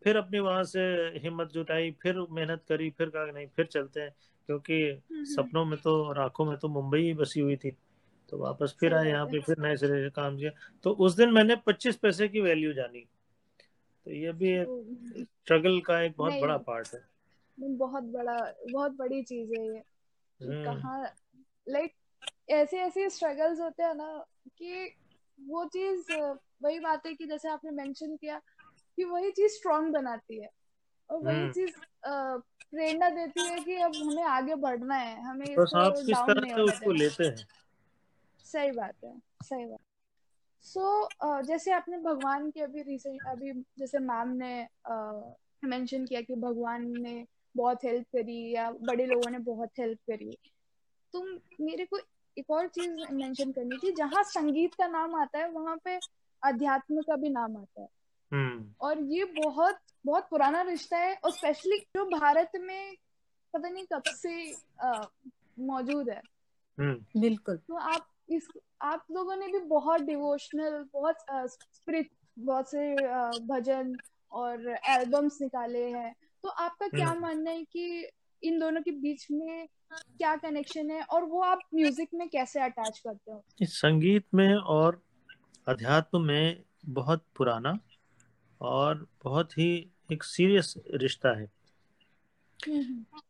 [0.03, 0.79] फिर अपनी वहाँ से
[1.17, 5.65] हिम्मत जुटाई फिर मेहनत करी फिर कहा नहीं फिर चलते हैं। क्योंकि हम्म, हम्म। सपनों
[5.65, 7.71] में तो और आँखों में तो मुंबई ही बसी हुई थी।
[8.29, 10.51] तो वापस फिर आए यहाँ पे फिर नए सिरे से काम किया।
[10.83, 12.99] तो उस दिन मैंने पच्चीस पैसे की वैल्यू जानी।
[14.05, 14.67] तो ये भी एक
[15.43, 17.09] स्ट्रगल का एक बहुत बड़ा पार्ट है।
[17.59, 19.81] बहुत बड़ा बहुत बड़ी चीज़ है ये
[20.45, 21.13] हम्म। कहाँ
[21.69, 21.93] लाइक
[22.49, 24.95] ऐसे ऐसे स्ट्रगल्स होते हैं ना कि
[25.47, 26.13] वो चीज़
[26.63, 28.41] वही बात है कि जैसे आपने मेंशन किया
[28.99, 30.49] कि वही चीज़ स्ट्रांग बनाती है।
[31.09, 31.71] और वही चीज़
[32.71, 36.61] प्रेरणा देती है कि अब हमें आगे बढ़ना है हमें बस आप किस तरह से
[36.61, 37.47] उसको लेते हैं?
[38.43, 39.79] सही बात है सही बात।
[40.61, 44.67] सो so, uh, जैसे आपने भगवान के अभी रिसेंट अभी जैसे मैम ने
[45.63, 47.25] मेंशन uh, किया कि भगवान ने
[47.57, 50.37] बहुत हेल्प करी या बड़े लोगों ने बहुत हेल्प करी।
[51.13, 51.27] तुम
[51.61, 51.97] मेरे को
[52.37, 55.99] एक और चीज़ मेंशन करनी थी जहाँ संगीत का नाम आता है वहाँ पे
[56.43, 57.98] अध्यात्म का भी नाम आता है। हम्म।
[58.81, 62.95] और ये बहुत बहुत पुराना रिश्ता है और स्पेशली जो भारत में
[63.53, 64.51] पता नहीं कब से
[65.59, 66.21] मौजूद है।
[66.79, 68.47] हम्म। बिल्कुल। तो आप इस
[68.81, 71.15] आप लोगों ने भी बहुत डिवोशनल बहुत
[71.51, 72.95] स्पिरिट बहुत से
[73.39, 73.97] भजन
[74.31, 78.07] और एल्बम्स निकाले हैं। तो आपका क्या हम्म। मानना है कि
[78.43, 82.99] इन दोनों के बीच में क्या कनेक्शन है और वो आप म्यूज़िक में कैसे अटैच
[82.99, 83.43] करते हो?
[83.61, 85.01] संगीत में और
[85.67, 87.79] अध्यात्म में बहुत पुराना
[88.61, 89.69] और बहुत ही
[90.11, 91.47] एक सीरियस रिश्ता है।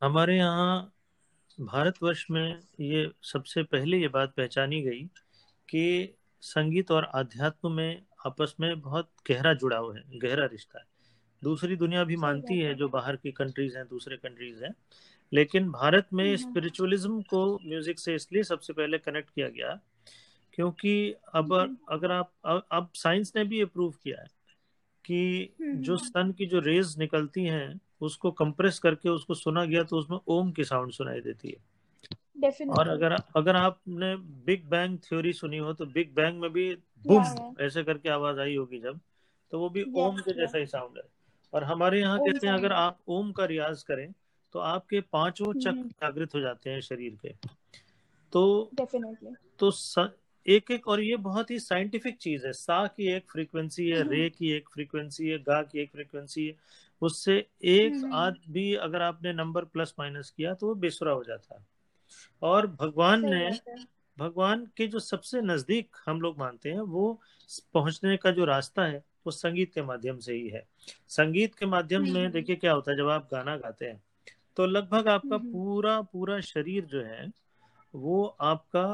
[0.03, 0.93] हमारे यहाँ
[1.57, 5.03] भारतवर्ष में ये सबसे पहले ये बात पहचानी गई
[5.69, 10.85] कि संगीत और अध्यात्म में आपस में बहुत गहरा जुड़ाव है गहरा रिश्ता है।
[11.41, 14.73] दूसरी दुनिया भी मानती है जो बाहर की कंट्रीज़ हैं दूसरे कंट्रीज़ हैं
[15.31, 19.79] लेकिन भारत में स्पिरिचुअलिज्म को म्यूज़िक से इसलिए सबसे पहले कनेक्ट किया गया
[20.53, 21.53] क्योंकि अब
[21.89, 22.31] अगर आप
[22.71, 24.27] अब साइंस ने भी ये प्रूव किया है
[25.05, 29.97] कि जो सन की जो रेज निकलती हैं उसको कंप्रेस करके उसको सुना गया तो
[29.97, 31.57] उसमें ओम की साउंड सुनाई देती है।
[32.41, 32.77] Definitely.
[32.79, 36.73] और अगर अगर आपने बिग बैंग थ्योरी सुनी हो तो बिग बैंग में भी
[37.05, 38.99] बूम ऐसे करके आवाज़ आई होगी जब
[39.51, 41.03] तो वो भी ओम के जैसा ही साउंड है।
[41.53, 44.11] और हमारे यहाँ कहते हैं अगर आप ओम का रियाज करें
[44.53, 47.33] तो आपके पाँचों चक्र जागृत हो जाते हैं शरीर के।
[48.33, 50.09] तो डेफिनेटली तो स,
[50.49, 54.29] एक एक और ये बहुत ही साइंटिफिक चीज़ है। सा की एक फ्रीक्वेंसी है रे
[54.29, 56.55] की एक फ्रीक्वेंसी है गा की एक फ्रीक्वेंसी है
[57.01, 61.55] उससे एक आध भी अगर आपने नंबर प्लस माइनस किया तो वो बेसुरा हो जाता
[61.55, 61.65] है।
[62.41, 63.49] और भगवान ने
[64.17, 67.19] भगवान के जो सबसे नज़दीक हम लोग मानते हैं वो
[67.73, 70.63] पहुँचने का जो रास्ता है वो संगीत के माध्यम से ही है।
[71.09, 74.01] संगीत के माध्यम में देखिए क्या होता है जब आप गाना गाते हैं
[74.57, 77.27] तो लगभग आपका पूरा पूरा शरीर जो है
[77.93, 78.85] वो आपका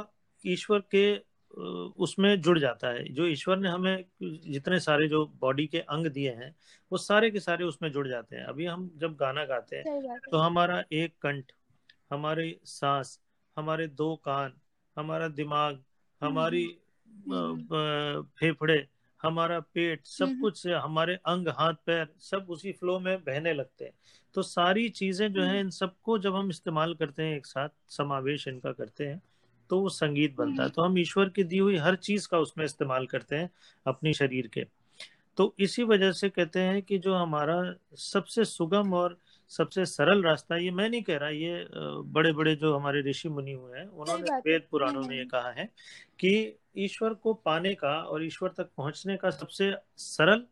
[0.43, 1.05] ईश्वर के
[1.55, 6.31] उसमें जुड़ जाता है। जो ईश्वर ने हमें जितने सारे जो बॉडी के अंग दिए
[6.31, 6.49] हैं
[6.91, 10.37] वो सारे के सारे उसमें जुड़ जाते हैं। अभी हम जब गाना गाते हैं तो
[10.37, 11.51] हमारा एक कंठ
[12.11, 13.19] हमारी सांस
[13.57, 14.53] हमारे दो कान
[14.97, 15.79] हमारा दिमाग
[16.21, 16.65] हमारी
[18.39, 18.85] फेफड़े
[19.21, 23.85] हमारा पेट सब कुछ से हमारे अंग हाथ पैर सब उसी फ्लो में बहने लगते
[23.85, 23.91] हैं।
[24.35, 28.47] तो सारी चीज़ें जो है इन सबको जब हम इस्तेमाल करते हैं एक साथ समावेश
[28.47, 29.21] इनका करते हैं
[29.69, 32.65] तो वो संगीत बनता है। तो हम ईश्वर की दी हुई हर चीज़ का उसमें
[32.65, 33.49] इस्तेमाल करते हैं
[33.85, 34.65] अपनी शरीर के।
[35.37, 39.17] तो इसी वजह से कहते हैं कि जो हमारा सबसे सुगम और
[39.51, 41.67] सबसे सरल रास्ता ये मैं नहीं कह रहा ये
[42.11, 45.65] बड़े बड़े जो हमारे ऋषि मुनि हुए हैं उन्होंने वेद पुराणों में ये कहा है
[46.19, 46.31] कि
[46.77, 50.43] ईश्वर को पाने का और ईश्वर तक पहुँचने का सबसे सरल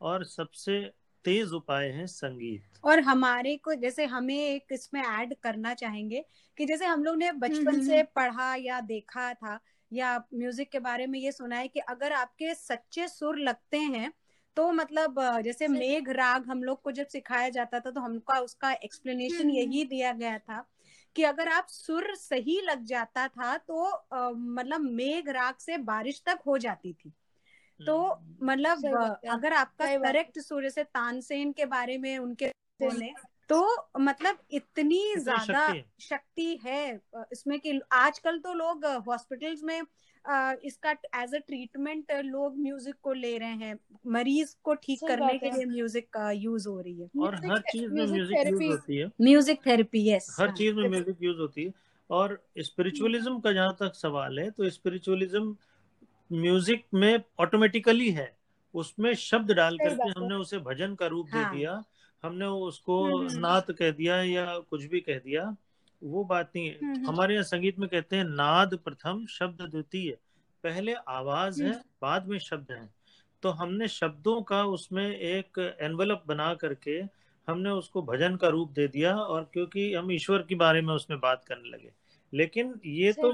[0.00, 0.90] और सबसे
[1.24, 6.24] तेज उपाय है संगीत। और हमारे को जैसे हमें एक इसमें ऐड करना चाहेंगे
[6.58, 9.58] कि जैसे हम लोग ने बचपन से पढ़ा या देखा था
[9.92, 14.12] या म्यूज़िक के बारे में ये सुना है कि अगर आपके सच्चे सुर लगते हैं
[14.56, 18.72] तो मतलब जैसे मेघ राग हम लोग को जब सिखाया जाता था तो हमका उसका
[18.72, 20.64] एक्सप्लेनेशन यही दिया गया था
[21.16, 23.86] कि अगर आप सुर सही लग जाता था तो
[24.34, 27.12] मतलब मेघ राग से बारिश तक हो जाती थी।
[27.86, 27.96] तो
[28.42, 28.84] मतलब
[29.30, 32.48] अगर आपका करेक्ट सुर से तानसेन के बारे में उनके
[32.80, 33.10] बोले
[33.48, 33.64] तो
[34.00, 35.66] मतलब इतनी ज़्यादा
[36.00, 36.84] शक्ति है।
[37.32, 39.80] इसमें कि आजकल तो लोग हॉस्पिटल्स में
[40.64, 45.50] इसका एज अ ट्रीटमेंट लोग म्यूज़िक को ले रहे हैं मरीज़ को ठीक करने के
[45.50, 49.10] लिए म्यूज़िक का यूज़ हो रही है। और हर चीज़ में म्यूज़िक यूज़ होती है।
[49.20, 51.72] म्यूज़िक थेरेपी यस हर चीज़ में म्यूज़िक यूज़ होती है।
[52.10, 55.54] और स्पिरिचुअलिज्म का जहाँ तक सवाल है तो स्पिरिचुअलिज्म
[56.32, 58.36] म्यूज़िक में ऑटोमेटिकली है।
[58.74, 61.50] उसमें शब्द डाल करके हमने उसे भजन का रूप हाँ.
[61.50, 61.84] दे दिया।
[62.22, 65.56] हमने उसको हम्म, हम्म। नात कह दिया या कुछ भी कह दिया
[66.02, 70.18] वो बात नहीं है। हम्म, हमारे यहाँ संगीत में कहते हैं नाद प्रथम शब्द द्वितीय।
[70.62, 72.90] पहले आवाज़ है बाद में शब्द है।
[73.42, 77.02] तो हमने शब्दों का उसमें एक एनवलप बना करके
[77.48, 81.20] हमने उसको भजन का रूप दे दिया और क्योंकि हम ईश्वर के बारे में उसमें
[81.20, 81.90] बात करने लगे।
[82.32, 83.32] लेकिन ये तो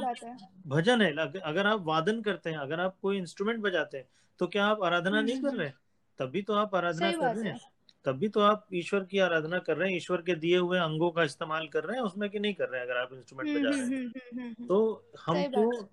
[0.66, 4.08] भजन है। अगर आप वादन करते हैं अगर आप कोई इंस्ट्रूमेंट बजाते हैं
[4.40, 5.70] तो क्या आप आराधना नहीं कर रहे?
[6.18, 7.58] तभी तो आप आराधना कर रहे हैं।
[8.04, 11.22] तभी तो आप ईश्वर की आराधना कर रहे हैं ईश्वर के दिए हुए अंगों का
[11.24, 13.80] इस्तेमाल कर रहे हैं उसमें कि नहीं कर रहे हैं अगर आप इंस्ट्रूमेंट बजा रहे
[13.80, 15.88] हैं। तो हमको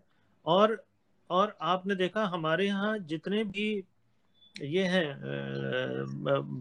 [0.46, 0.84] और
[1.30, 3.68] और आपने देखा हमारे यहाँ जितने भी
[4.56, 5.06] ये है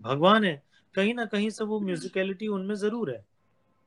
[0.03, 0.63] भगवान है
[0.95, 3.25] कहीं ना कहीं से वो म्यूजिकलिटी उनमें ज़रूर है।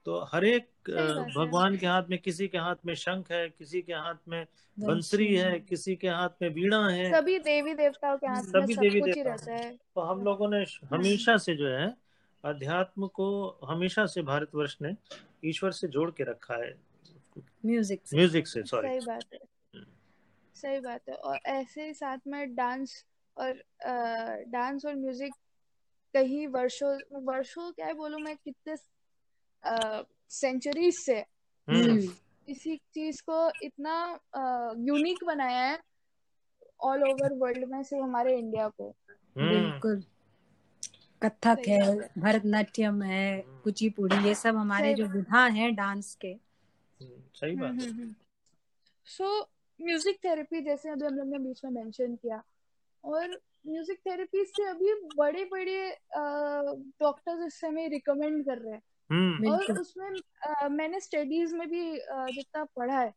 [0.08, 0.89] तो हर एक
[1.38, 4.46] भगवान के हाथ में किसी के हाथ में शंख है किसी के हाथ में
[4.78, 8.78] बंसरी है किसी के हाथ में वीणा है। सभी देवी देवताओं के हाथ सभी में
[8.80, 11.93] देवी देवता है तो हम लोगों ने हमेशा से जो है
[12.43, 13.28] अध्यात्म को
[13.63, 14.96] हमेशा से भारतवर्ष ने
[15.46, 16.74] ईश्वर से जोड़ के रखा है।
[17.65, 19.39] म्यूज़िक से। म्यूज़िक से सॉरी। सही बात है।
[19.74, 19.86] हम्म।
[20.56, 23.04] सही बात है। और ऐसे ही साथ में डांस
[23.38, 23.63] और
[24.52, 25.34] डांस और म्यूज़िक
[26.13, 28.76] कई वर्षों वर्षों क्या बोलूँ मैं कितने
[29.63, 31.20] सेंचुरीज से।
[31.67, 31.98] हम्म।
[32.48, 33.96] इसी चीज़ को इतना
[34.80, 35.80] यूनिक बनाया है
[36.80, 40.04] ऑल ओवर वर्ल्ड में सिर्फ़ हमारे इंडिया को। हम्म। बिल्कुल।
[41.22, 41.80] कथक है
[42.17, 48.15] भरतनाट्यम है। कुचिपुड़ी ये सब हमारे जो विधा हैं डांस के। हम्म, सही बात
[49.08, 49.39] सो
[49.80, 52.41] म्यूज़िक थेरेपी जैसे अभी हम लोग ने बीच में मेंशन किया
[53.04, 53.30] और
[53.67, 55.89] म्यूज़िक थेरेपी से अभी बड़े बड़े
[57.02, 60.10] डॉक्टर्स इस समय रिकमेंड कर रहे हैं। हम्म। और उसमें
[60.48, 62.00] आ, मैंने स्टडीज़ में भी
[62.34, 63.13] जितना पढ़ा है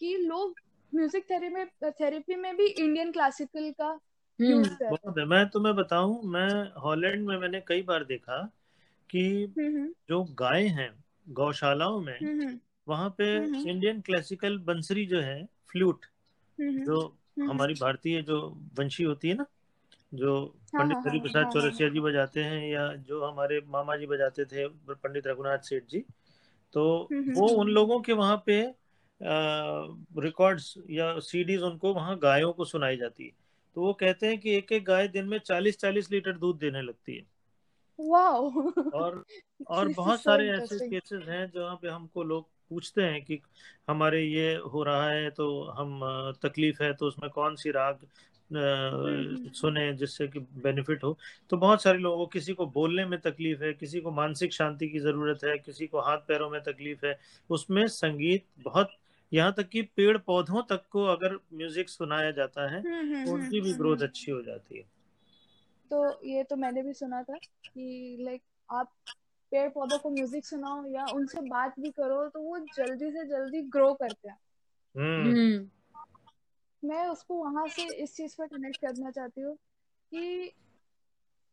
[0.00, 0.54] कि लोग
[0.94, 3.88] म्यूज़िक थेरेपी थेरेपी में भी इंडियन क्लासिकल का
[4.40, 8.52] हम्म। बहुत है। मैं तुम्हें बताऊँ मैं हॉलैंड में मैंने कई बार देखा
[9.10, 10.90] कि हम्म, जो गाय हैं
[11.28, 12.18] गौशालाओं में
[12.88, 13.36] वहाँ पे
[13.70, 16.06] इंडियन क्लासिकल बंसरी जो है फ्लूट
[16.58, 18.40] जो हमारी भारतीय जो
[18.78, 19.46] वंशी होती है ना
[20.14, 20.34] जो
[20.74, 24.06] हाँ, पंडित हाँ, हरि हाँ, प्रसाद चौरसिया जी बजाते हैं या जो हमारे मामा जी
[24.06, 26.00] बजाते थे पंडित रघुनाथ सेठ जी
[26.74, 26.84] तो
[27.34, 28.62] वो उन लोगों के वहाँ पे
[30.20, 33.30] रिकॉर्ड्स या सीडीज उनको वहाँ गायों को सुनाई जाती है।
[33.76, 36.82] तो वो कहते हैं कि एक एक गाय दिन में चालीस चालीस लीटर दूध देने
[36.82, 37.26] लगती है।
[38.92, 39.24] और
[39.70, 43.40] और बहुत सारे ऐसे केसेस हैं जहाँ पे हमको लोग पूछते हैं कि
[43.88, 46.00] हमारे ये हो रहा है तो हम
[46.42, 48.06] तकलीफ़ है तो उसमें कौन सी राग
[48.50, 51.16] सुने जिससे कि बेनिफिट हो।
[51.50, 54.88] तो बहुत सारे लोगों को किसी को बोलने में तकलीफ़ है किसी को मानसिक शांति
[54.88, 57.18] की ज़रूरत है किसी को हाथ पैरों में तकलीफ़ है
[57.50, 58.90] उसमें संगीत बहुत
[59.32, 63.72] यहाँ तक कि पेड़ पौधों तक को अगर म्यूज़िक सुनाया जाता है तो उनकी भी
[63.74, 64.84] ग्रोथ अच्छी हो जाती है।
[65.90, 68.92] तो ये तो मैंने भी सुना था कि लाइक आप
[69.52, 73.62] पेड़ पौधों को म्यूज़िक सुनाओ या उनसे बात भी करो तो वो जल्दी से जल्दी
[73.70, 74.38] ग्रो करते हैं।
[76.84, 79.54] मैं उसको वहाँ से इस चीज़ पर कनेक्ट करना चाहती हूँ
[80.12, 80.52] कि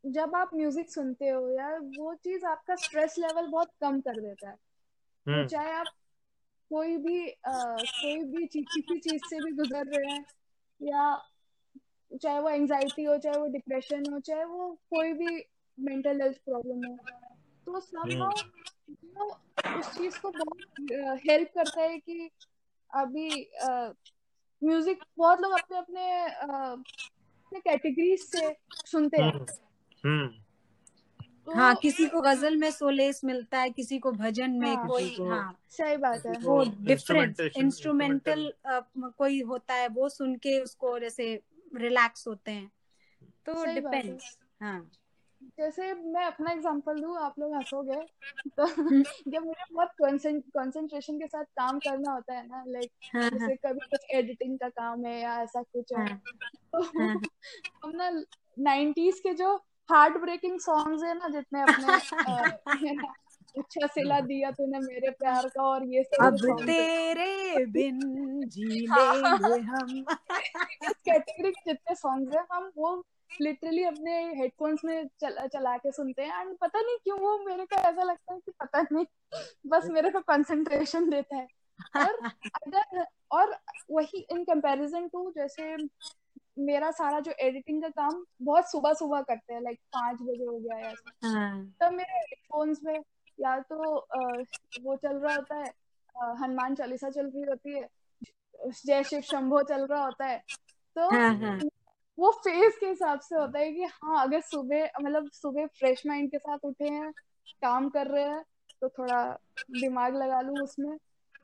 [0.03, 4.49] जब आप म्यूज़िक सुनते हो यार वो चीज़ आपका स्ट्रेस लेवल बहुत कम कर देता
[4.49, 5.87] है तो हम्म। चाहे आप
[6.71, 10.25] कोई भी आ, कोई भी चीज़ किसी चीज़ से भी गुजर रहे हैं
[10.79, 11.15] या
[12.21, 15.43] चाहे वो एंजाइटी हो चाहे वो डिप्रेशन हो चाहे वो कोई भी
[15.77, 16.97] मेंटल हेल्थ प्रॉब्लम हो
[17.67, 22.29] तो समहाउ हम्म। उस चीज़ को बहुत हेल्प करता है कि
[22.89, 23.29] अभी
[24.61, 29.45] म्यूज़िक बहुत लोग अपने अपने अपने कैटेगरीज से सुनते हैं। हम्म,
[30.03, 30.27] हम्म।
[31.45, 35.09] तो, हाँ किसी को गज़ल में सोलेस मिलता है किसी को भजन में हाँ, कोई
[35.09, 38.51] को, हाँ सही बात है। वो डिफरेंट इंस्ट्रूमेंटल
[39.17, 41.33] कोई होता है वो सुन के उसको जैसे
[41.75, 42.71] रिलैक्स होते हैं।
[43.45, 44.91] तो डिपेंड्स हाँ।
[45.41, 48.01] जैसे मैं अपना एग्जांपल दूँ आप लोग हंसोगे।
[48.59, 48.65] तो
[49.31, 53.55] जब मुझे बहुत कंसंट्रेशन के साथ काम करना होता है ना लाइक हाँ, हाँ। जैसे
[53.55, 56.21] कभी कुछ एडिटिंग का काम है या ऐसा कुछ है हाँ,
[56.73, 56.81] तो
[57.83, 58.09] हम ना
[58.59, 59.55] नाइन्टीज के जो
[59.89, 61.87] हार्ट ब्रेकिंग सॉन्ग्स है ना जितने अपने
[63.59, 67.99] अच्छा सिला दिया तूने मेरे प्यार का और ये सब अब तेरे बिन
[68.47, 70.05] जी लेंगे हम।
[70.83, 73.03] कैटेगरी जितने सॉन्ग्स है हम वो
[73.41, 77.65] लिटरली अपने हेडफोन्स में चला चला के सुनते हैं एंड पता नहीं क्यों वो मेरे
[77.65, 79.05] को ऐसा लगता है कि पता नहीं
[79.67, 81.47] बस मेरे को कंसंट्रेशन देता है
[81.97, 83.55] और अगर और
[83.91, 85.75] वही इन कंपैरिजन टू जैसे
[86.59, 90.57] मेरा सारा जो एडिटिंग का काम बहुत सुबह सुबह करते हैं लाइक पाँच बजे हो
[90.59, 92.99] गया ऐसा हाँ। तब मेरे हेडफोन्स में
[93.39, 94.07] या तो
[94.83, 95.73] वो चल रहा होता है
[96.41, 97.87] हनुमान चालीसा चल रही होती है
[98.85, 100.37] जय शिव शंभो चल रहा होता है
[100.95, 101.59] तो हाँ, हाँ।
[102.21, 106.31] वो फेस के हिसाब से होता है कि हाँ अगर सुबह मतलब सुबह फ्रेश माइंड
[106.31, 107.11] के साथ उठे हैं
[107.61, 108.43] काम कर रहे हैं
[108.81, 109.37] तो थोड़ा
[109.71, 110.97] दिमाग लगा लू उसमें।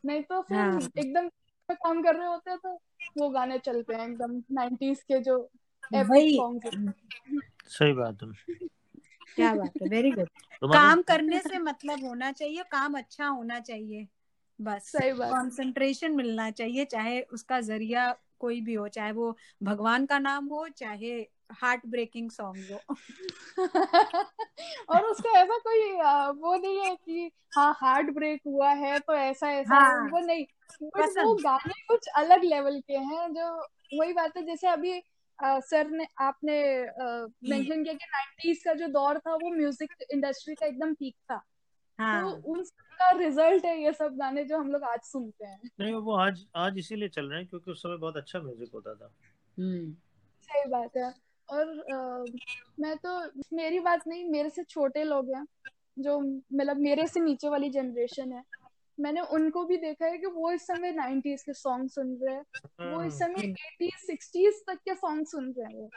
[0.05, 0.79] नहीं तो फिर हाँ.
[0.97, 1.29] एकदम
[1.69, 2.81] काम कर रहे होते हैं तो
[3.17, 5.49] वो गाने चलते हैं एकदम नाइनटीज के जो
[5.93, 6.93] सॉन्ग
[7.67, 8.29] सही बात है।
[9.35, 10.29] क्या बात है वेरी गुड
[10.73, 14.07] काम करने से मतलब होना चाहिए काम अच्छा होना चाहिए
[14.61, 20.05] बस। सही बात। कंसंट्रेशन मिलना चाहिए चाहे उसका ज़रिया कोई भी हो चाहे वो भगवान
[20.05, 22.83] का नाम हो चाहे हार्ट ब्रेकिंग सॉन्ग हो।
[24.89, 25.91] और उसका ऐसा कोई
[26.41, 30.45] वो नहीं है कि हाँ हार्ट ब्रेक हुआ है तो ऐसा ऐसा हाँ, वो नहीं
[30.83, 33.67] बट वो गाने कुछ अलग लेवल के हैं जो
[33.99, 35.01] वही बात है जैसे अभी
[35.43, 36.53] आ, सर ने आपने
[37.49, 41.41] मेंशन किया कि नाइनटीज का जो दौर था वो म्यूज़िक इंडस्ट्री का एकदम पीक था।
[41.99, 42.21] हाँ.
[42.21, 42.63] तो उन
[42.99, 46.45] का रिज़ल्ट है ये सब गाने जो हम लोग आज सुनते हैं। नहीं वो आज
[46.55, 49.11] आज इसीलिए चल रहे हैं क्योंकि उस समय बहुत अच्छा म्यूज़िक होता था।
[49.57, 49.93] हम्म।
[50.41, 51.13] सही बात है।
[51.49, 52.25] और आ,
[52.79, 55.45] मैं तो मेरी बात नहीं मेरे से छोटे लोग हैं
[55.99, 56.19] जो
[56.53, 58.43] मतलब मेरे से नीचे वाली जनरेशन है।
[58.99, 62.93] मैंने उनको भी देखा है कि वो इस समय नाइनटीज के सॉन्ग सुन रहे हैं।
[62.93, 65.89] वो इस समय एटीज। सिक्सटीज तक के सॉन्ग सुन रहे हैं।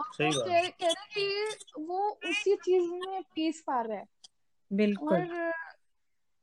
[0.00, 4.06] वो कह रहे कि वो उसी चीज़ में पीस पा रहे हैं।
[4.72, 5.52] बिल्कुल। और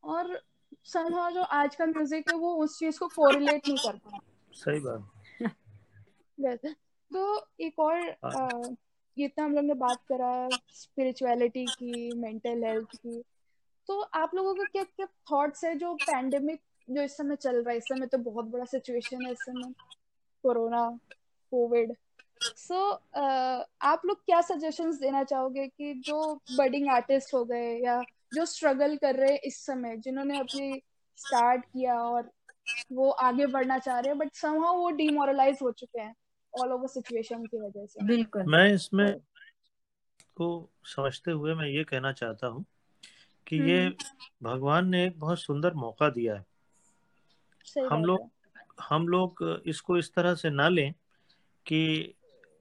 [0.04, 0.42] और
[0.86, 4.20] समझो जो आज का म्यूज़िक है वो उस चीज़ को कोरिलेट नहीं करता
[4.54, 5.10] सही बात।
[7.14, 8.76] तो एक और हाँ।
[9.18, 13.24] इतना हम लोग ने बात करा स्पिरिचुअलिटी की मेंटल हेल्थ की।
[13.88, 17.72] तो आप लोगों का क्या क्या थॉट्स है जो पैंडेमिक जो इस समय चल रहा
[17.72, 17.78] है?
[17.78, 19.74] इस समय तो बहुत बड़ा सिचुएशन है इस समय।
[20.44, 21.00] कोरोना
[21.52, 21.96] कोविड
[22.46, 22.92] सो
[23.82, 28.02] आप लोग क्या सजेशंस देना चाहोगे कि जो बडिंग आर्टिस्ट हो गए या
[28.34, 30.82] जो स्ट्रगल कर रहे हैं इस समय जिन्होंने अपनी
[31.18, 32.32] स्टार्ट किया और
[32.92, 36.16] वो आगे बढ़ना चाह रहे हैं बट समहाउ वो डिमोरलाइज हो चुके हैं
[36.54, 38.06] ऑल ओवर सिचुएशन की वजह से?
[38.06, 39.20] बिल्कुल। मैं इसमें
[40.38, 42.66] को समझते हुए मैं ये कहना चाहता हूँ
[43.48, 46.46] कि ये हम्म। भगवान ने एक बहुत सुंदर मौका दिया है।
[47.90, 48.30] हम लोग
[48.82, 50.94] हम लोग इसको इस तरह से ना लें
[51.66, 52.14] कि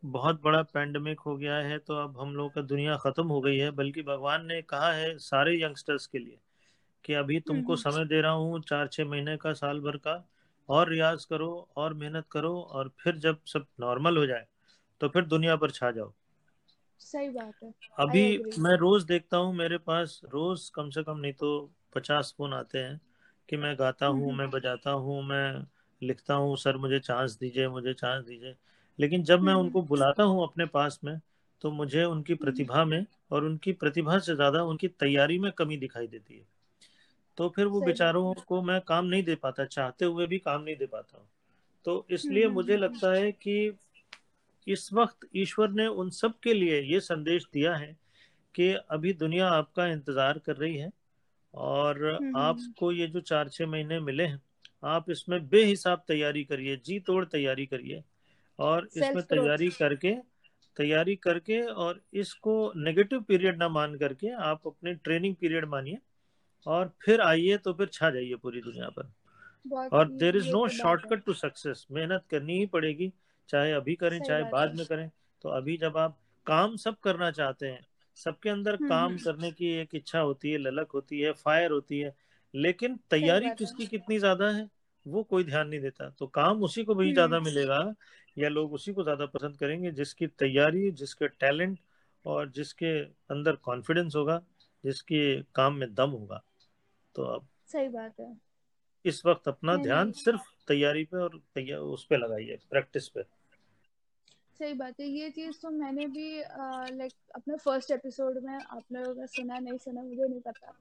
[0.02, 3.56] बहुत बड़ा पैंडमिक हो गया है तो अब हम लोग का दुनिया खत्म हो गई
[3.56, 6.38] है। बल्कि भगवान ने कहा है सारे यंगस्टर्स के लिए
[7.04, 10.24] कि अभी तुमको हम्म। समय दे रहा हूँ चार छह महीने का साल भर का
[10.68, 14.46] और रियाज करो और मेहनत करो और फिर जब सब नॉर्मल हो जाए
[15.00, 16.12] तो फिर दुनिया पर छा जाओ।
[17.00, 21.32] सही बात है। अभी मैं रोज देखता हूँ मेरे पास रोज कम से कम नहीं
[21.32, 23.00] तो पचास फ़ोन आते हैं
[23.48, 25.66] कि मैं गाता हूँ हम्म। मैं बजाता हूँ मैं
[26.02, 28.54] लिखता हूँ सर मुझे चांस दीजिए मुझे चांस दीजिए।
[28.98, 31.20] लेकिन जब मैं हम्म। उनको बुलाता हूँ अपने पास में
[31.61, 36.07] तो मुझे उनकी प्रतिभा में और उनकी प्रतिभा से ज़्यादा उनकी तैयारी में कमी दिखाई
[36.07, 36.44] देती है।
[37.38, 40.76] तो फिर वो बेचारों को मैं काम नहीं दे पाता चाहते हुए भी काम नहीं
[40.76, 41.28] दे पाता हूँ।
[41.85, 43.72] तो इसलिए हम्म, मुझे हम्म, लगता है कि
[44.66, 47.96] इस वक्त ईश्वर ने उन सब के लिए ये संदेश दिया है
[48.55, 50.90] कि अभी दुनिया आपका इंतज़ार कर रही है
[51.55, 54.42] और हम्म, आपको ये जो चार छह महीने मिले हैं
[54.85, 58.02] आप इसमें बेहिसाब तैयारी करिए जी तोड़ तैयारी करिए।
[58.62, 60.14] और इसमें तैयारी करके
[60.77, 65.98] तैयारी करके और इसको नेगेटिव पीरियड ना मान करके आप अपने ट्रेनिंग पीरियड मानिए
[66.66, 71.25] और फिर आइए तो फिर छा जाइए पूरी दुनिया पर। और there is no shortcut
[71.25, 73.12] to success मेहनत करनी ही पड़ेगी
[73.48, 75.09] चाहे अभी करें चाहे बाद में करें
[75.44, 77.81] तो अभी जब आप काम सब करना चाहते हैं
[78.16, 81.70] सबके अंदर हम्म, काम हम्म। करने की एक इच्छा होती है ललक होती है फायर
[81.70, 82.14] होती है
[82.55, 84.68] लेकिन तैयारी किसकी कितनी ज़्यादा है
[85.07, 87.79] वो कोई ध्यान नहीं देता। तो काम उसी को भी हम्म। ज़्यादा मिलेगा
[88.36, 91.78] या लोग उसी को ज़्यादा पसंद करेंगे जिसकी तैयारी जिसके टैलेंट
[92.24, 92.92] और जिसके
[93.30, 94.40] अंदर कॉन्फिडेंस होगा
[94.84, 95.20] जिसके
[95.54, 96.42] काम में दम होगा।
[97.14, 98.34] तो अब सही बात है।
[99.04, 103.22] इस वक्त अपना ध्यान सिर्फ़ तैयारी पे और तैयार उस पे लगाइए प्रैक्टिस पे।
[104.60, 106.28] सही बात है। ये चीज़ तो मैंने भी
[106.96, 110.72] लाइक अपने फ़र्स्ट एपिसोड में आप लोगों का सुना नहीं सुना मुझे नहीं पता।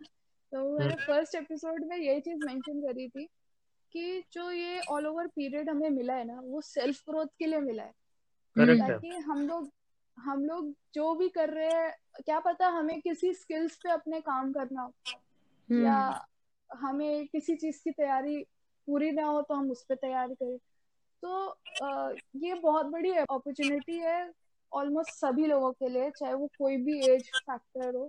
[0.51, 3.27] तो मैंने फ़र्स्ट। एपिसोड में यही चीज़ मेंशन करी थी
[3.93, 7.59] कि जो ये ऑल ओवर पीरियड हमें मिला है ना वो सेल्फ ग्रोथ के लिए
[7.59, 7.91] मिला है।
[8.55, 9.69] ताकि हम लोग
[10.17, 11.91] हम लोग जो भी कर रहे हैं
[12.25, 14.93] क्या पता हमें किसी स्किल्स पे अपने काम करना हो।
[15.69, 18.37] या हम्म। हमें किसी चीज़ की तैयारी
[18.87, 20.57] पूरी ना हो तो हम उस पर तैयारी करें।
[21.23, 21.57] तो
[22.45, 24.31] ये बहुत बड़ी अपॉर्चुनिटी है
[24.71, 28.07] ऑलमोस्ट सभी लोगों के लिए चाहे वो कोई भी एज फैक्टर हो।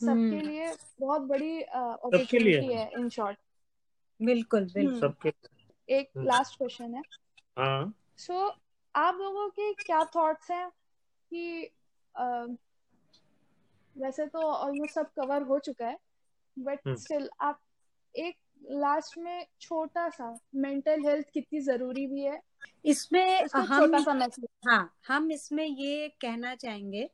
[0.00, 3.38] सबके हम्म। लिए बहुत बड़ी अपॉर्चुनिटी है इन शॉर्ट
[4.24, 5.32] बिल्कुल बिल्कुल। हम्म। सबके
[5.88, 7.02] एक लास्ट क्वेश्चन है।
[7.58, 8.52] हाँ। सो so,
[8.94, 10.68] आप लोगों के क्या थॉट्स हैं
[11.32, 11.70] कि
[12.14, 12.24] आ,
[13.96, 15.98] वैसे तो ऑलमोस्ट सब कवर हो चुका है
[16.56, 17.60] बट स्टिल हम्म। आप
[18.14, 18.36] एक
[18.70, 22.40] लास्ट में छोटा सा मेंटल हेल्थ कितनी ज़रूरी भी है?
[22.84, 27.08] इसमें हम छोटा सा मैसेज हाँ हम इसमें ये कहना चाहेंगे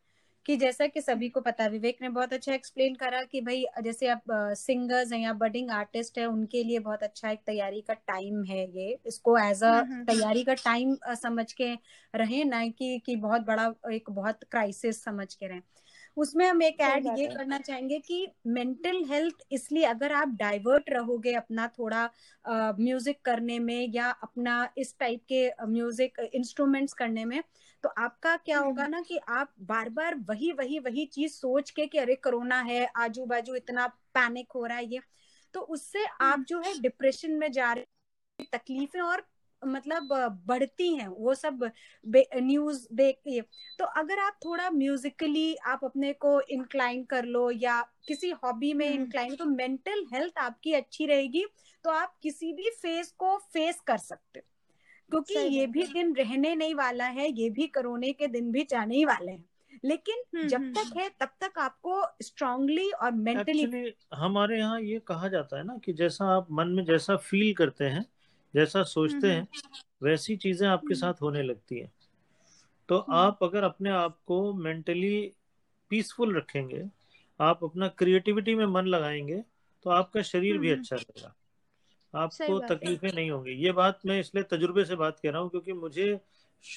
[0.49, 4.09] कि जैसा कि सभी को पता विवेक ने बहुत अच्छा एक्सप्लेन करा कि भाई जैसे
[4.09, 4.23] आप
[4.57, 8.65] सिंगर्स हैं या बडिंग आर्टिस्ट हैं उनके लिए बहुत अच्छा एक तैयारी का टाइम है
[8.79, 11.73] ये। इसको एज अ हम्म, हम्म, तैयारी का टाइम समझ के
[12.15, 15.63] रहे ना कि कि बहुत बड़ा एक बहुत क्राइसिस समझ के रहें।
[16.19, 21.35] उसमें हम एक ऐड ये करना चाहेंगे कि मेंटल हेल्थ इसलिए अगर आप डाइवर्ट रहोगे
[21.35, 22.09] अपना थोड़ा
[22.79, 27.43] म्यूज़िक करने में या अपना इस टाइप के म्यूज़िक इंस्ट्रूमेंट्स करने में
[27.85, 31.71] तो आपका क्या होगा हम्म। ना कि आप बार बार वही वही वही चीज़ सोच
[31.71, 35.01] के कि अरे कोरोना है आजू बाजू इतना पैनिक हो रहा है ये
[35.55, 39.27] तो उससे आप हम्म। जो है डिप्रेशन में जा रहे तकलीफें और
[39.63, 40.09] मतलब
[40.47, 41.71] बढ़ती हैं वो सब
[42.07, 43.43] न्यूज़ देखती है।
[43.79, 48.91] तो अगर आप थोड़ा म्यूजिकली आप अपने को इंक्लाइन कर लो या किसी हॉबी में
[48.91, 51.45] इंक्लाइन तो मेंटल हेल्थ आपकी अच्छी रहेगी
[51.85, 54.41] तो आप किसी भी फेस को फेस कर सकते
[55.11, 58.97] क्योंकि ये भी दिन रहने नहीं वाला है ये भी करोने के दिन भी जाने
[58.97, 59.45] ही वाले हैं।
[59.85, 65.59] लेकिन जब तक है। तब तक आपको स्ट्रांगली और मेंटली हमारे यहाँ ये कहा जाता
[65.59, 68.05] है ना कि जैसा आप मन में जैसा फील करते हैं
[68.55, 69.47] जैसा सोचते हैं
[70.03, 71.93] वैसी चीज़ें आपके साथ होने लगती हैं।
[72.89, 75.33] तो आप अगर अपने आप को मेंटली
[75.91, 76.85] पीसफुल रखेंगे
[77.41, 79.45] आप अपना क्रिएटिविटी में मन लगाएँगे
[79.85, 81.35] तो आपका शरीर भी अच्छा रहेगा।
[82.15, 85.73] आपको तकलीफें नहीं होंगी। ये बात मैं इसलिए तजुर्बे से बात कर रहा हूँ क्योंकि
[85.73, 86.21] मुझे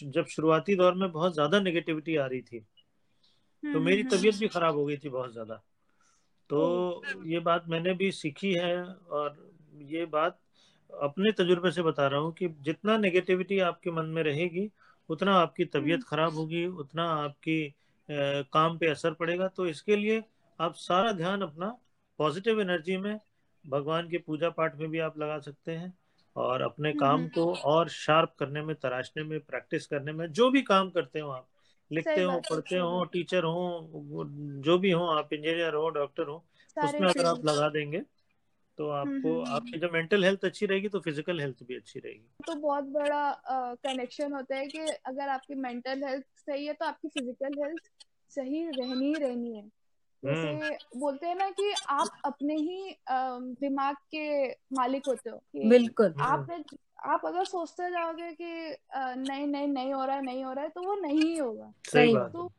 [0.03, 2.65] जब शुरुआती दौर में बहुत ज़्यादा नेगेटिविटी आ रही थी तो
[3.63, 5.55] हम्म, मेरी हम्म, तबीयत भी खराब हो गई थी बहुत ज़्यादा।
[6.49, 10.39] तो ये बात मैंने भी सीखी है और ये बात
[10.93, 14.69] अपने तजुर्बे से बता रहा हूँ कि जितना नेगेटिविटी आपके मन में रहेगी
[15.09, 18.13] उतना आपकी तबीयत हम्म। खराब होगी उतना आपकी अ,
[18.53, 20.21] काम पे असर पड़ेगा तो इसके लिए
[20.59, 21.75] आप सारा ध्यान अपना
[22.19, 23.19] पॉजिटिव एनर्जी में
[23.65, 25.93] भगवान के पूजा पाठ में भी आप लगा सकते हैं
[26.35, 30.25] और अपने हम्म, काम हम्म। को और शार्प करने में तराशने में प्रैक्टिस करने में
[30.31, 31.47] जो भी काम करते हो आप
[31.91, 34.25] लिखते हो पढ़ते हो टीचर हो
[34.65, 36.35] जो भी हो आप इंजीनियर हो डॉक्टर हो
[36.77, 38.01] उसमें अगर आप लगा देंगे
[38.78, 41.99] तो आपको हम्म, हम्म, आपकी जब मेंटल हेल्थ अच्छी रहेगी तो फ़िज़िकल हेल्थ भी अच्छी
[41.99, 43.41] रहेगी। तो बहुत बड़ा
[43.84, 47.82] कनेक्शन होता है कि अगर आपकी मेंटल हेल्थ सही है तो आपकी फ़िज़िकल हेल्थ
[48.30, 52.95] सही रहनी ही रहनी है। हम्म। जैसे बोलते हैं ना कि आप अपने ही
[53.59, 56.63] दिमाग के मालिक होते हो बिल्कुल। आपने
[57.03, 60.69] आप अगर सोचते जाओगे कि नहीं नहीं नहीं हो रहा है नहीं हो रहा है
[60.69, 62.51] तो वो नहीं होगा। सही सही तो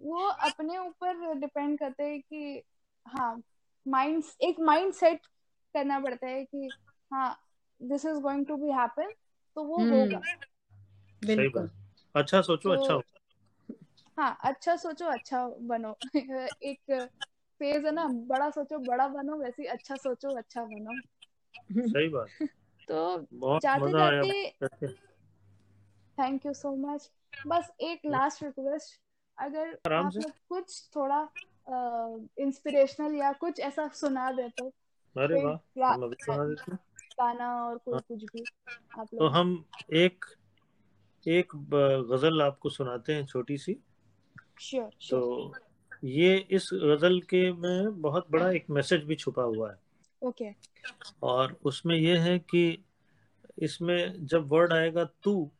[0.00, 2.62] वो अपने ऊपर डिपेंड करते हैं कि
[3.06, 3.42] हाँ
[3.86, 5.26] माइंड एक माइंड सेट
[5.74, 6.72] करना पड़ता है कि
[7.12, 7.38] हाँ
[7.82, 9.12] this is going to be happen
[9.56, 10.20] तो वो हम्म, होगा।
[11.26, 11.70] बिल्कुल।
[12.14, 13.02] अच्छा सोचो अच्छा तो हो
[14.18, 15.96] हाँ अच्छा सोचो अच्छा बनो।
[16.62, 17.08] एक
[17.60, 21.00] फ़ेज़ है ना बड़ा सोचो बड़ा बनो वैसे अच्छा सोचो अच्छा बनो।
[21.88, 22.30] सही बात।
[22.88, 23.18] तो
[23.58, 24.88] जाते जाते
[26.18, 27.10] थैंक यू सो मच
[27.46, 29.00] बस एक लास्ट रिक्वेस्ट
[29.38, 31.28] अगर आप लोग कुछ थोड़ा
[31.68, 34.68] इंस्पिरेशनल या कुछ ऐसा सुना दे तो।
[35.16, 36.78] अरे वाह हैं।
[37.18, 38.42] गाना और कोई हाँ। कुछ भी
[38.98, 40.24] आप तो हम एक
[41.26, 41.52] एक
[42.10, 43.76] गज़ल आपको सुनाते हैं छोटी सी।
[44.60, 45.54] श्योर तो
[46.04, 49.78] ये इस गज़ल के में बहुत बड़ा एक मैसेज भी छुपा हुआ है।
[50.22, 50.50] ओके
[51.22, 52.84] और उसमें ये है कि
[53.58, 55.50] इसमें जब वर्ड आएगा तू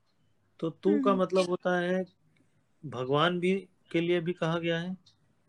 [0.60, 2.04] तो तू का हम्म। मतलब होता है
[2.84, 3.54] भगवान भी
[3.92, 4.96] के लिए भी कहा गया है।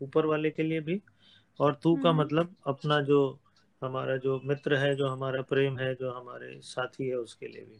[0.02, 1.00] ऊपर वाले के लिए भी।
[1.60, 3.38] और तू का हम्म। मतलब अपना जो
[3.82, 7.78] हमारा जो मित्र है जो हमारा प्रेम है जो हमारे साथी है उसके लिए भी।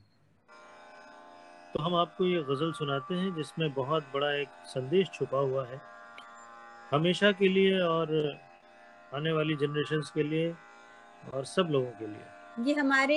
[1.74, 5.80] तो हम आपको ये गज़ल सुनाते हैं जिसमें बहुत बड़ा एक संदेश छुपा हुआ है।
[6.90, 8.12] हमेशा के लिए और
[9.14, 10.54] आने वाली जनरेशन के लिए
[11.34, 13.16] और सब लोगों के लिए। ये हमारे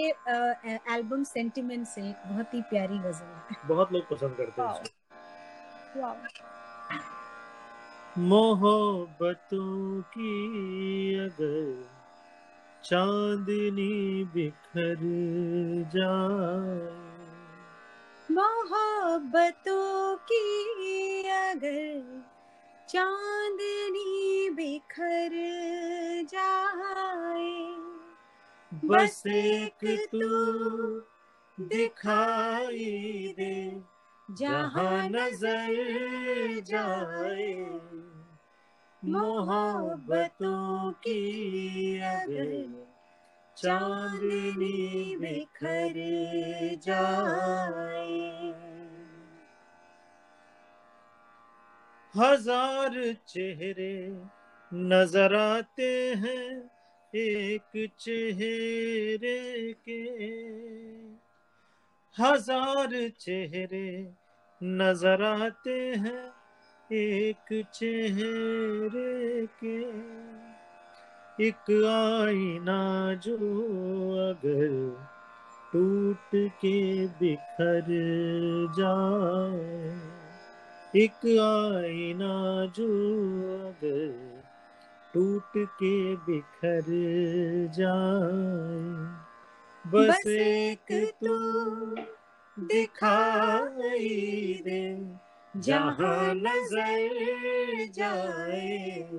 [0.90, 4.68] एल्बम सेंटिमेंट से बहुत ही प्यारी गज़ल है। बहुत लोग पसंद करते हैं
[8.18, 10.36] मोहब्बतों की
[11.20, 11.90] अगर
[12.84, 14.96] चांदनी बिखर
[15.96, 17.04] जाए।
[18.32, 20.74] मोहब्बतों की
[21.28, 22.24] अगर
[22.90, 25.30] चांदनी बिखर
[26.36, 27.76] जाए।
[28.86, 30.30] बस एक तू
[31.66, 33.93] दिखाई दे।
[34.38, 35.74] जहाँ नज़र
[36.68, 37.54] जाए
[39.04, 41.20] मोहब्बतों की
[42.02, 42.52] अगर
[43.58, 45.94] चांदनी बिखर
[46.84, 48.22] जाए।
[52.14, 53.96] हज़ार चेहरे
[54.72, 56.48] नज़र आते हैं
[57.14, 59.40] एक चेहरे
[59.88, 60.02] के।
[62.16, 63.88] हज़ार चेहरे
[64.64, 66.32] नज़र आते हैं
[66.90, 69.78] एक चेहरे के।
[71.48, 73.36] एक आईना जो
[74.30, 74.72] अगर
[75.74, 77.86] टूट के बिखर
[78.80, 79.94] जाए।
[80.96, 82.90] एक आईना जो
[83.68, 84.44] अगर
[85.14, 86.86] टूट के बिखर
[87.78, 88.84] जाए।
[89.86, 91.38] बस एक तू
[92.60, 94.10] दिखाई
[94.66, 94.98] दे,
[95.58, 99.10] जहाँ नज़र जाए।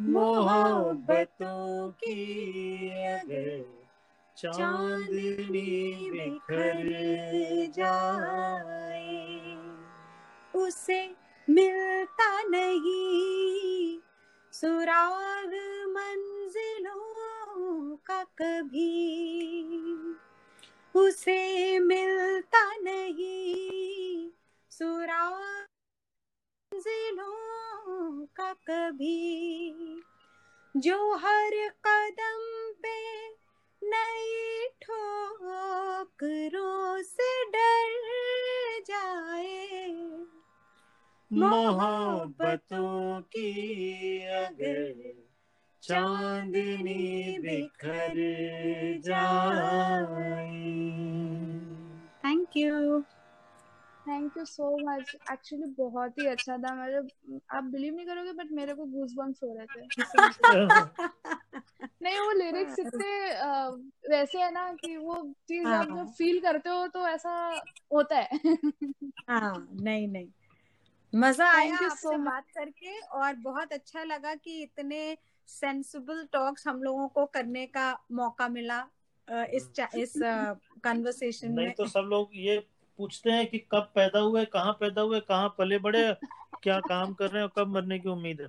[0.00, 3.64] मोहब्बतों की अगर
[4.36, 6.84] चांदनी बिखर
[7.76, 9.56] जाए,
[10.54, 11.14] उसे
[11.48, 13.98] मिलता नहीं।
[14.52, 15.54] सुराग
[15.88, 19.85] मंजिलों का कभी
[20.96, 24.30] उसे मिलता नहीं।
[28.36, 30.02] का कभी,
[30.76, 33.28] जो हर कदम पे
[33.82, 38.00] नई ठोकरों से डर
[38.80, 39.92] जाए।
[41.32, 45.25] मोहब्बतों की अगर
[45.88, 48.14] चांदनी बिखर
[49.04, 50.46] जाए।
[52.24, 53.00] Thank you
[54.06, 58.52] thank you so much actually बहुत ही अच्छा था। मतलब आप बिलीव नहीं करोगे बट
[58.52, 59.86] मेरे को गूज बम्स हो रहे थे।
[62.02, 63.10] नहीं वो लिरिक्स इतने
[64.10, 65.16] वैसे है ना कि वो
[65.48, 67.32] चीज़ हाँ, आप जब फील करते हो तो ऐसा
[67.92, 68.28] होता है।
[69.28, 70.28] हाँ नहीं नहीं।
[71.14, 76.82] मज़ा आया आपसे so बात करके और बहुत अच्छा लगा कि इतने सेंसिबल टॉक्स हम
[76.82, 78.78] लोगों को करने का मौका मिला
[79.28, 80.12] इस इस
[80.84, 82.58] कन्वर्सेशन में। तो सब लोग ये
[82.98, 86.16] पूछते हैं कि कब पैदा हुए कहाँ पैदा हुए कहाँ पले बड़े
[86.62, 88.48] क्या काम कर रहे हैं और कब मरने की उम्मीद है।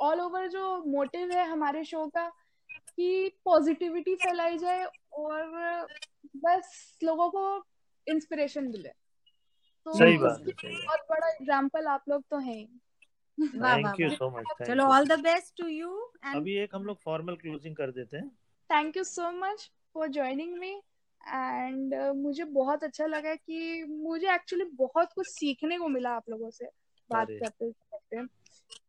[0.00, 2.28] ऑल ओवर जो मोटिव है हमारे शो का
[2.96, 5.88] कि पॉजिटिविटी फैलाई जाए और
[6.36, 7.64] बस लोगों को
[8.06, 9.05] इंस्पिरेशन मिले।
[9.86, 12.66] तो सही बात है बहुत बड़ा एग्ज़ाम्पल आप लोग तो हैं।
[13.38, 15.90] थैंक यू सो मच चलो all the best to you
[16.26, 18.28] अभी एक हम लोग फॉर्मल क्लोजिंग कर देते हैं।
[18.70, 20.70] Thank you so much for joining me
[21.20, 26.50] and मुझे बहुत अच्छा लगा कि मुझे एक्चुअली बहुत कुछ सीखने को मिला आप लोगों
[26.50, 26.66] से
[27.10, 28.16] बात करते करते।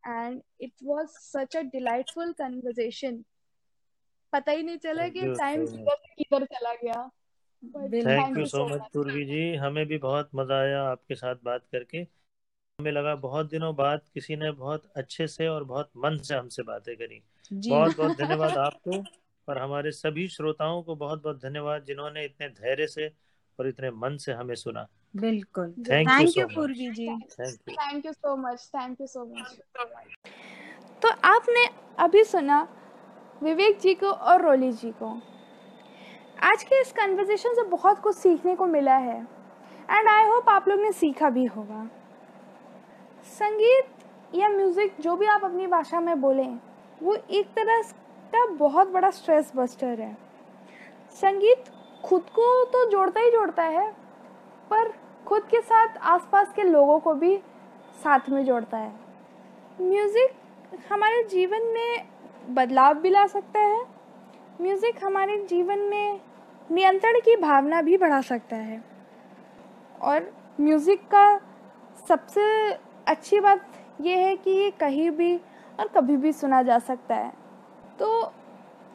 [0.06, 3.22] And it was such a delightful conversation
[4.32, 7.08] पता ही नहीं चला कि टाइम किधर किधर चला गया।
[7.62, 9.54] Thank you so much much Purvi ji.
[9.56, 11.98] हमें भी बहुत मज़ा आया आपके साथ बात करके।
[12.78, 16.62] हमें लगा बहुत दिनों बाद किसी ने बहुत अच्छे से और बहुत मन से हमसे
[16.62, 19.02] बातें करी। बहुत बहुत धन्यवाद आपको
[19.48, 23.08] और हमारे सभी श्रोताओं को बहुत बहुत धन्यवाद जिन्होंने इतने धैर्य से
[23.58, 24.86] और इतने मन से हमें सुना।
[25.16, 27.08] बिल्कुल। Thank you thank you Purvi ji.
[27.08, 29.58] Thank you thank you so much thank you so much
[31.02, 31.66] तो आपने
[31.98, 32.68] अभी सुना
[33.42, 35.20] विवेक जी को और रोली जी को।
[36.38, 39.16] आज के इस कन्वर्जेशन से बहुत कुछ सीखने को मिला है।
[39.90, 41.84] एंड आई होप आप लोग ने सीखा भी होगा।
[43.30, 46.58] संगीत या म्यूज़िक जो भी आप अपनी भाषा में बोलें,
[47.00, 47.82] वो एक तरह
[48.32, 50.16] का बहुत बड़ा स्ट्रेस बस्टर है।
[51.16, 51.70] संगीत
[52.04, 53.90] खुद को तो जोड़ता ही जोड़ता है,
[54.70, 54.92] पर
[55.26, 57.36] खुद के साथ आसपास के लोगों को भी
[58.02, 58.92] साथ में जोड़ता है।
[59.80, 62.08] म्यूज़िक हमारे जीवन में
[62.54, 63.84] बदलाव भी ला सकता है।
[64.60, 66.20] म्यूज़िक हमारे जीवन में
[66.70, 68.82] नियंत्रण की भावना भी बढ़ा सकता है।
[70.00, 71.38] और म्यूज़िक का
[72.08, 72.72] सबसे
[73.06, 73.66] अच्छी बात
[74.00, 75.36] यह है कि ये कहीं भी
[75.78, 77.32] और कभी भी सुना जा सकता है।
[77.98, 78.32] तो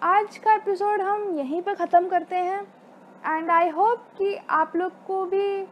[0.01, 2.61] आज का एपिसोड हम यहीं पर ख़त्म करते हैं।
[3.25, 5.67] एंड आई होप कि आप लोग को भी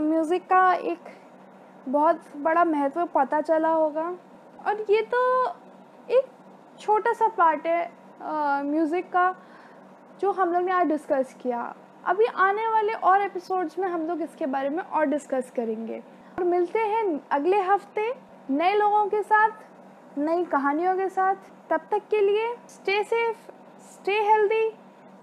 [0.00, 1.08] म्यूज़िक का एक
[1.88, 4.12] बहुत बड़ा महत्व पता चला होगा।
[4.66, 5.46] और ये तो
[6.10, 6.26] एक
[6.80, 9.34] छोटा सा पार्ट है म्यूज़िक का।
[10.22, 11.60] जो हम लोग ने आज डिस्कस किया।
[12.06, 15.98] अभी आने वाले और एपिसोड्स में हम लोग इसके बारे में और डिस्कस करेंगे।
[16.38, 18.14] और मिलते हैं अगले हफ़्ते
[18.50, 19.50] नए लोगों के साथ,
[20.18, 21.34] नई कहानियों के साथ।
[21.70, 23.50] तब तक के लिए stay safe
[23.92, 24.70] stay healthy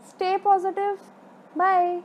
[0.09, 0.97] stay positive
[1.57, 2.01] bye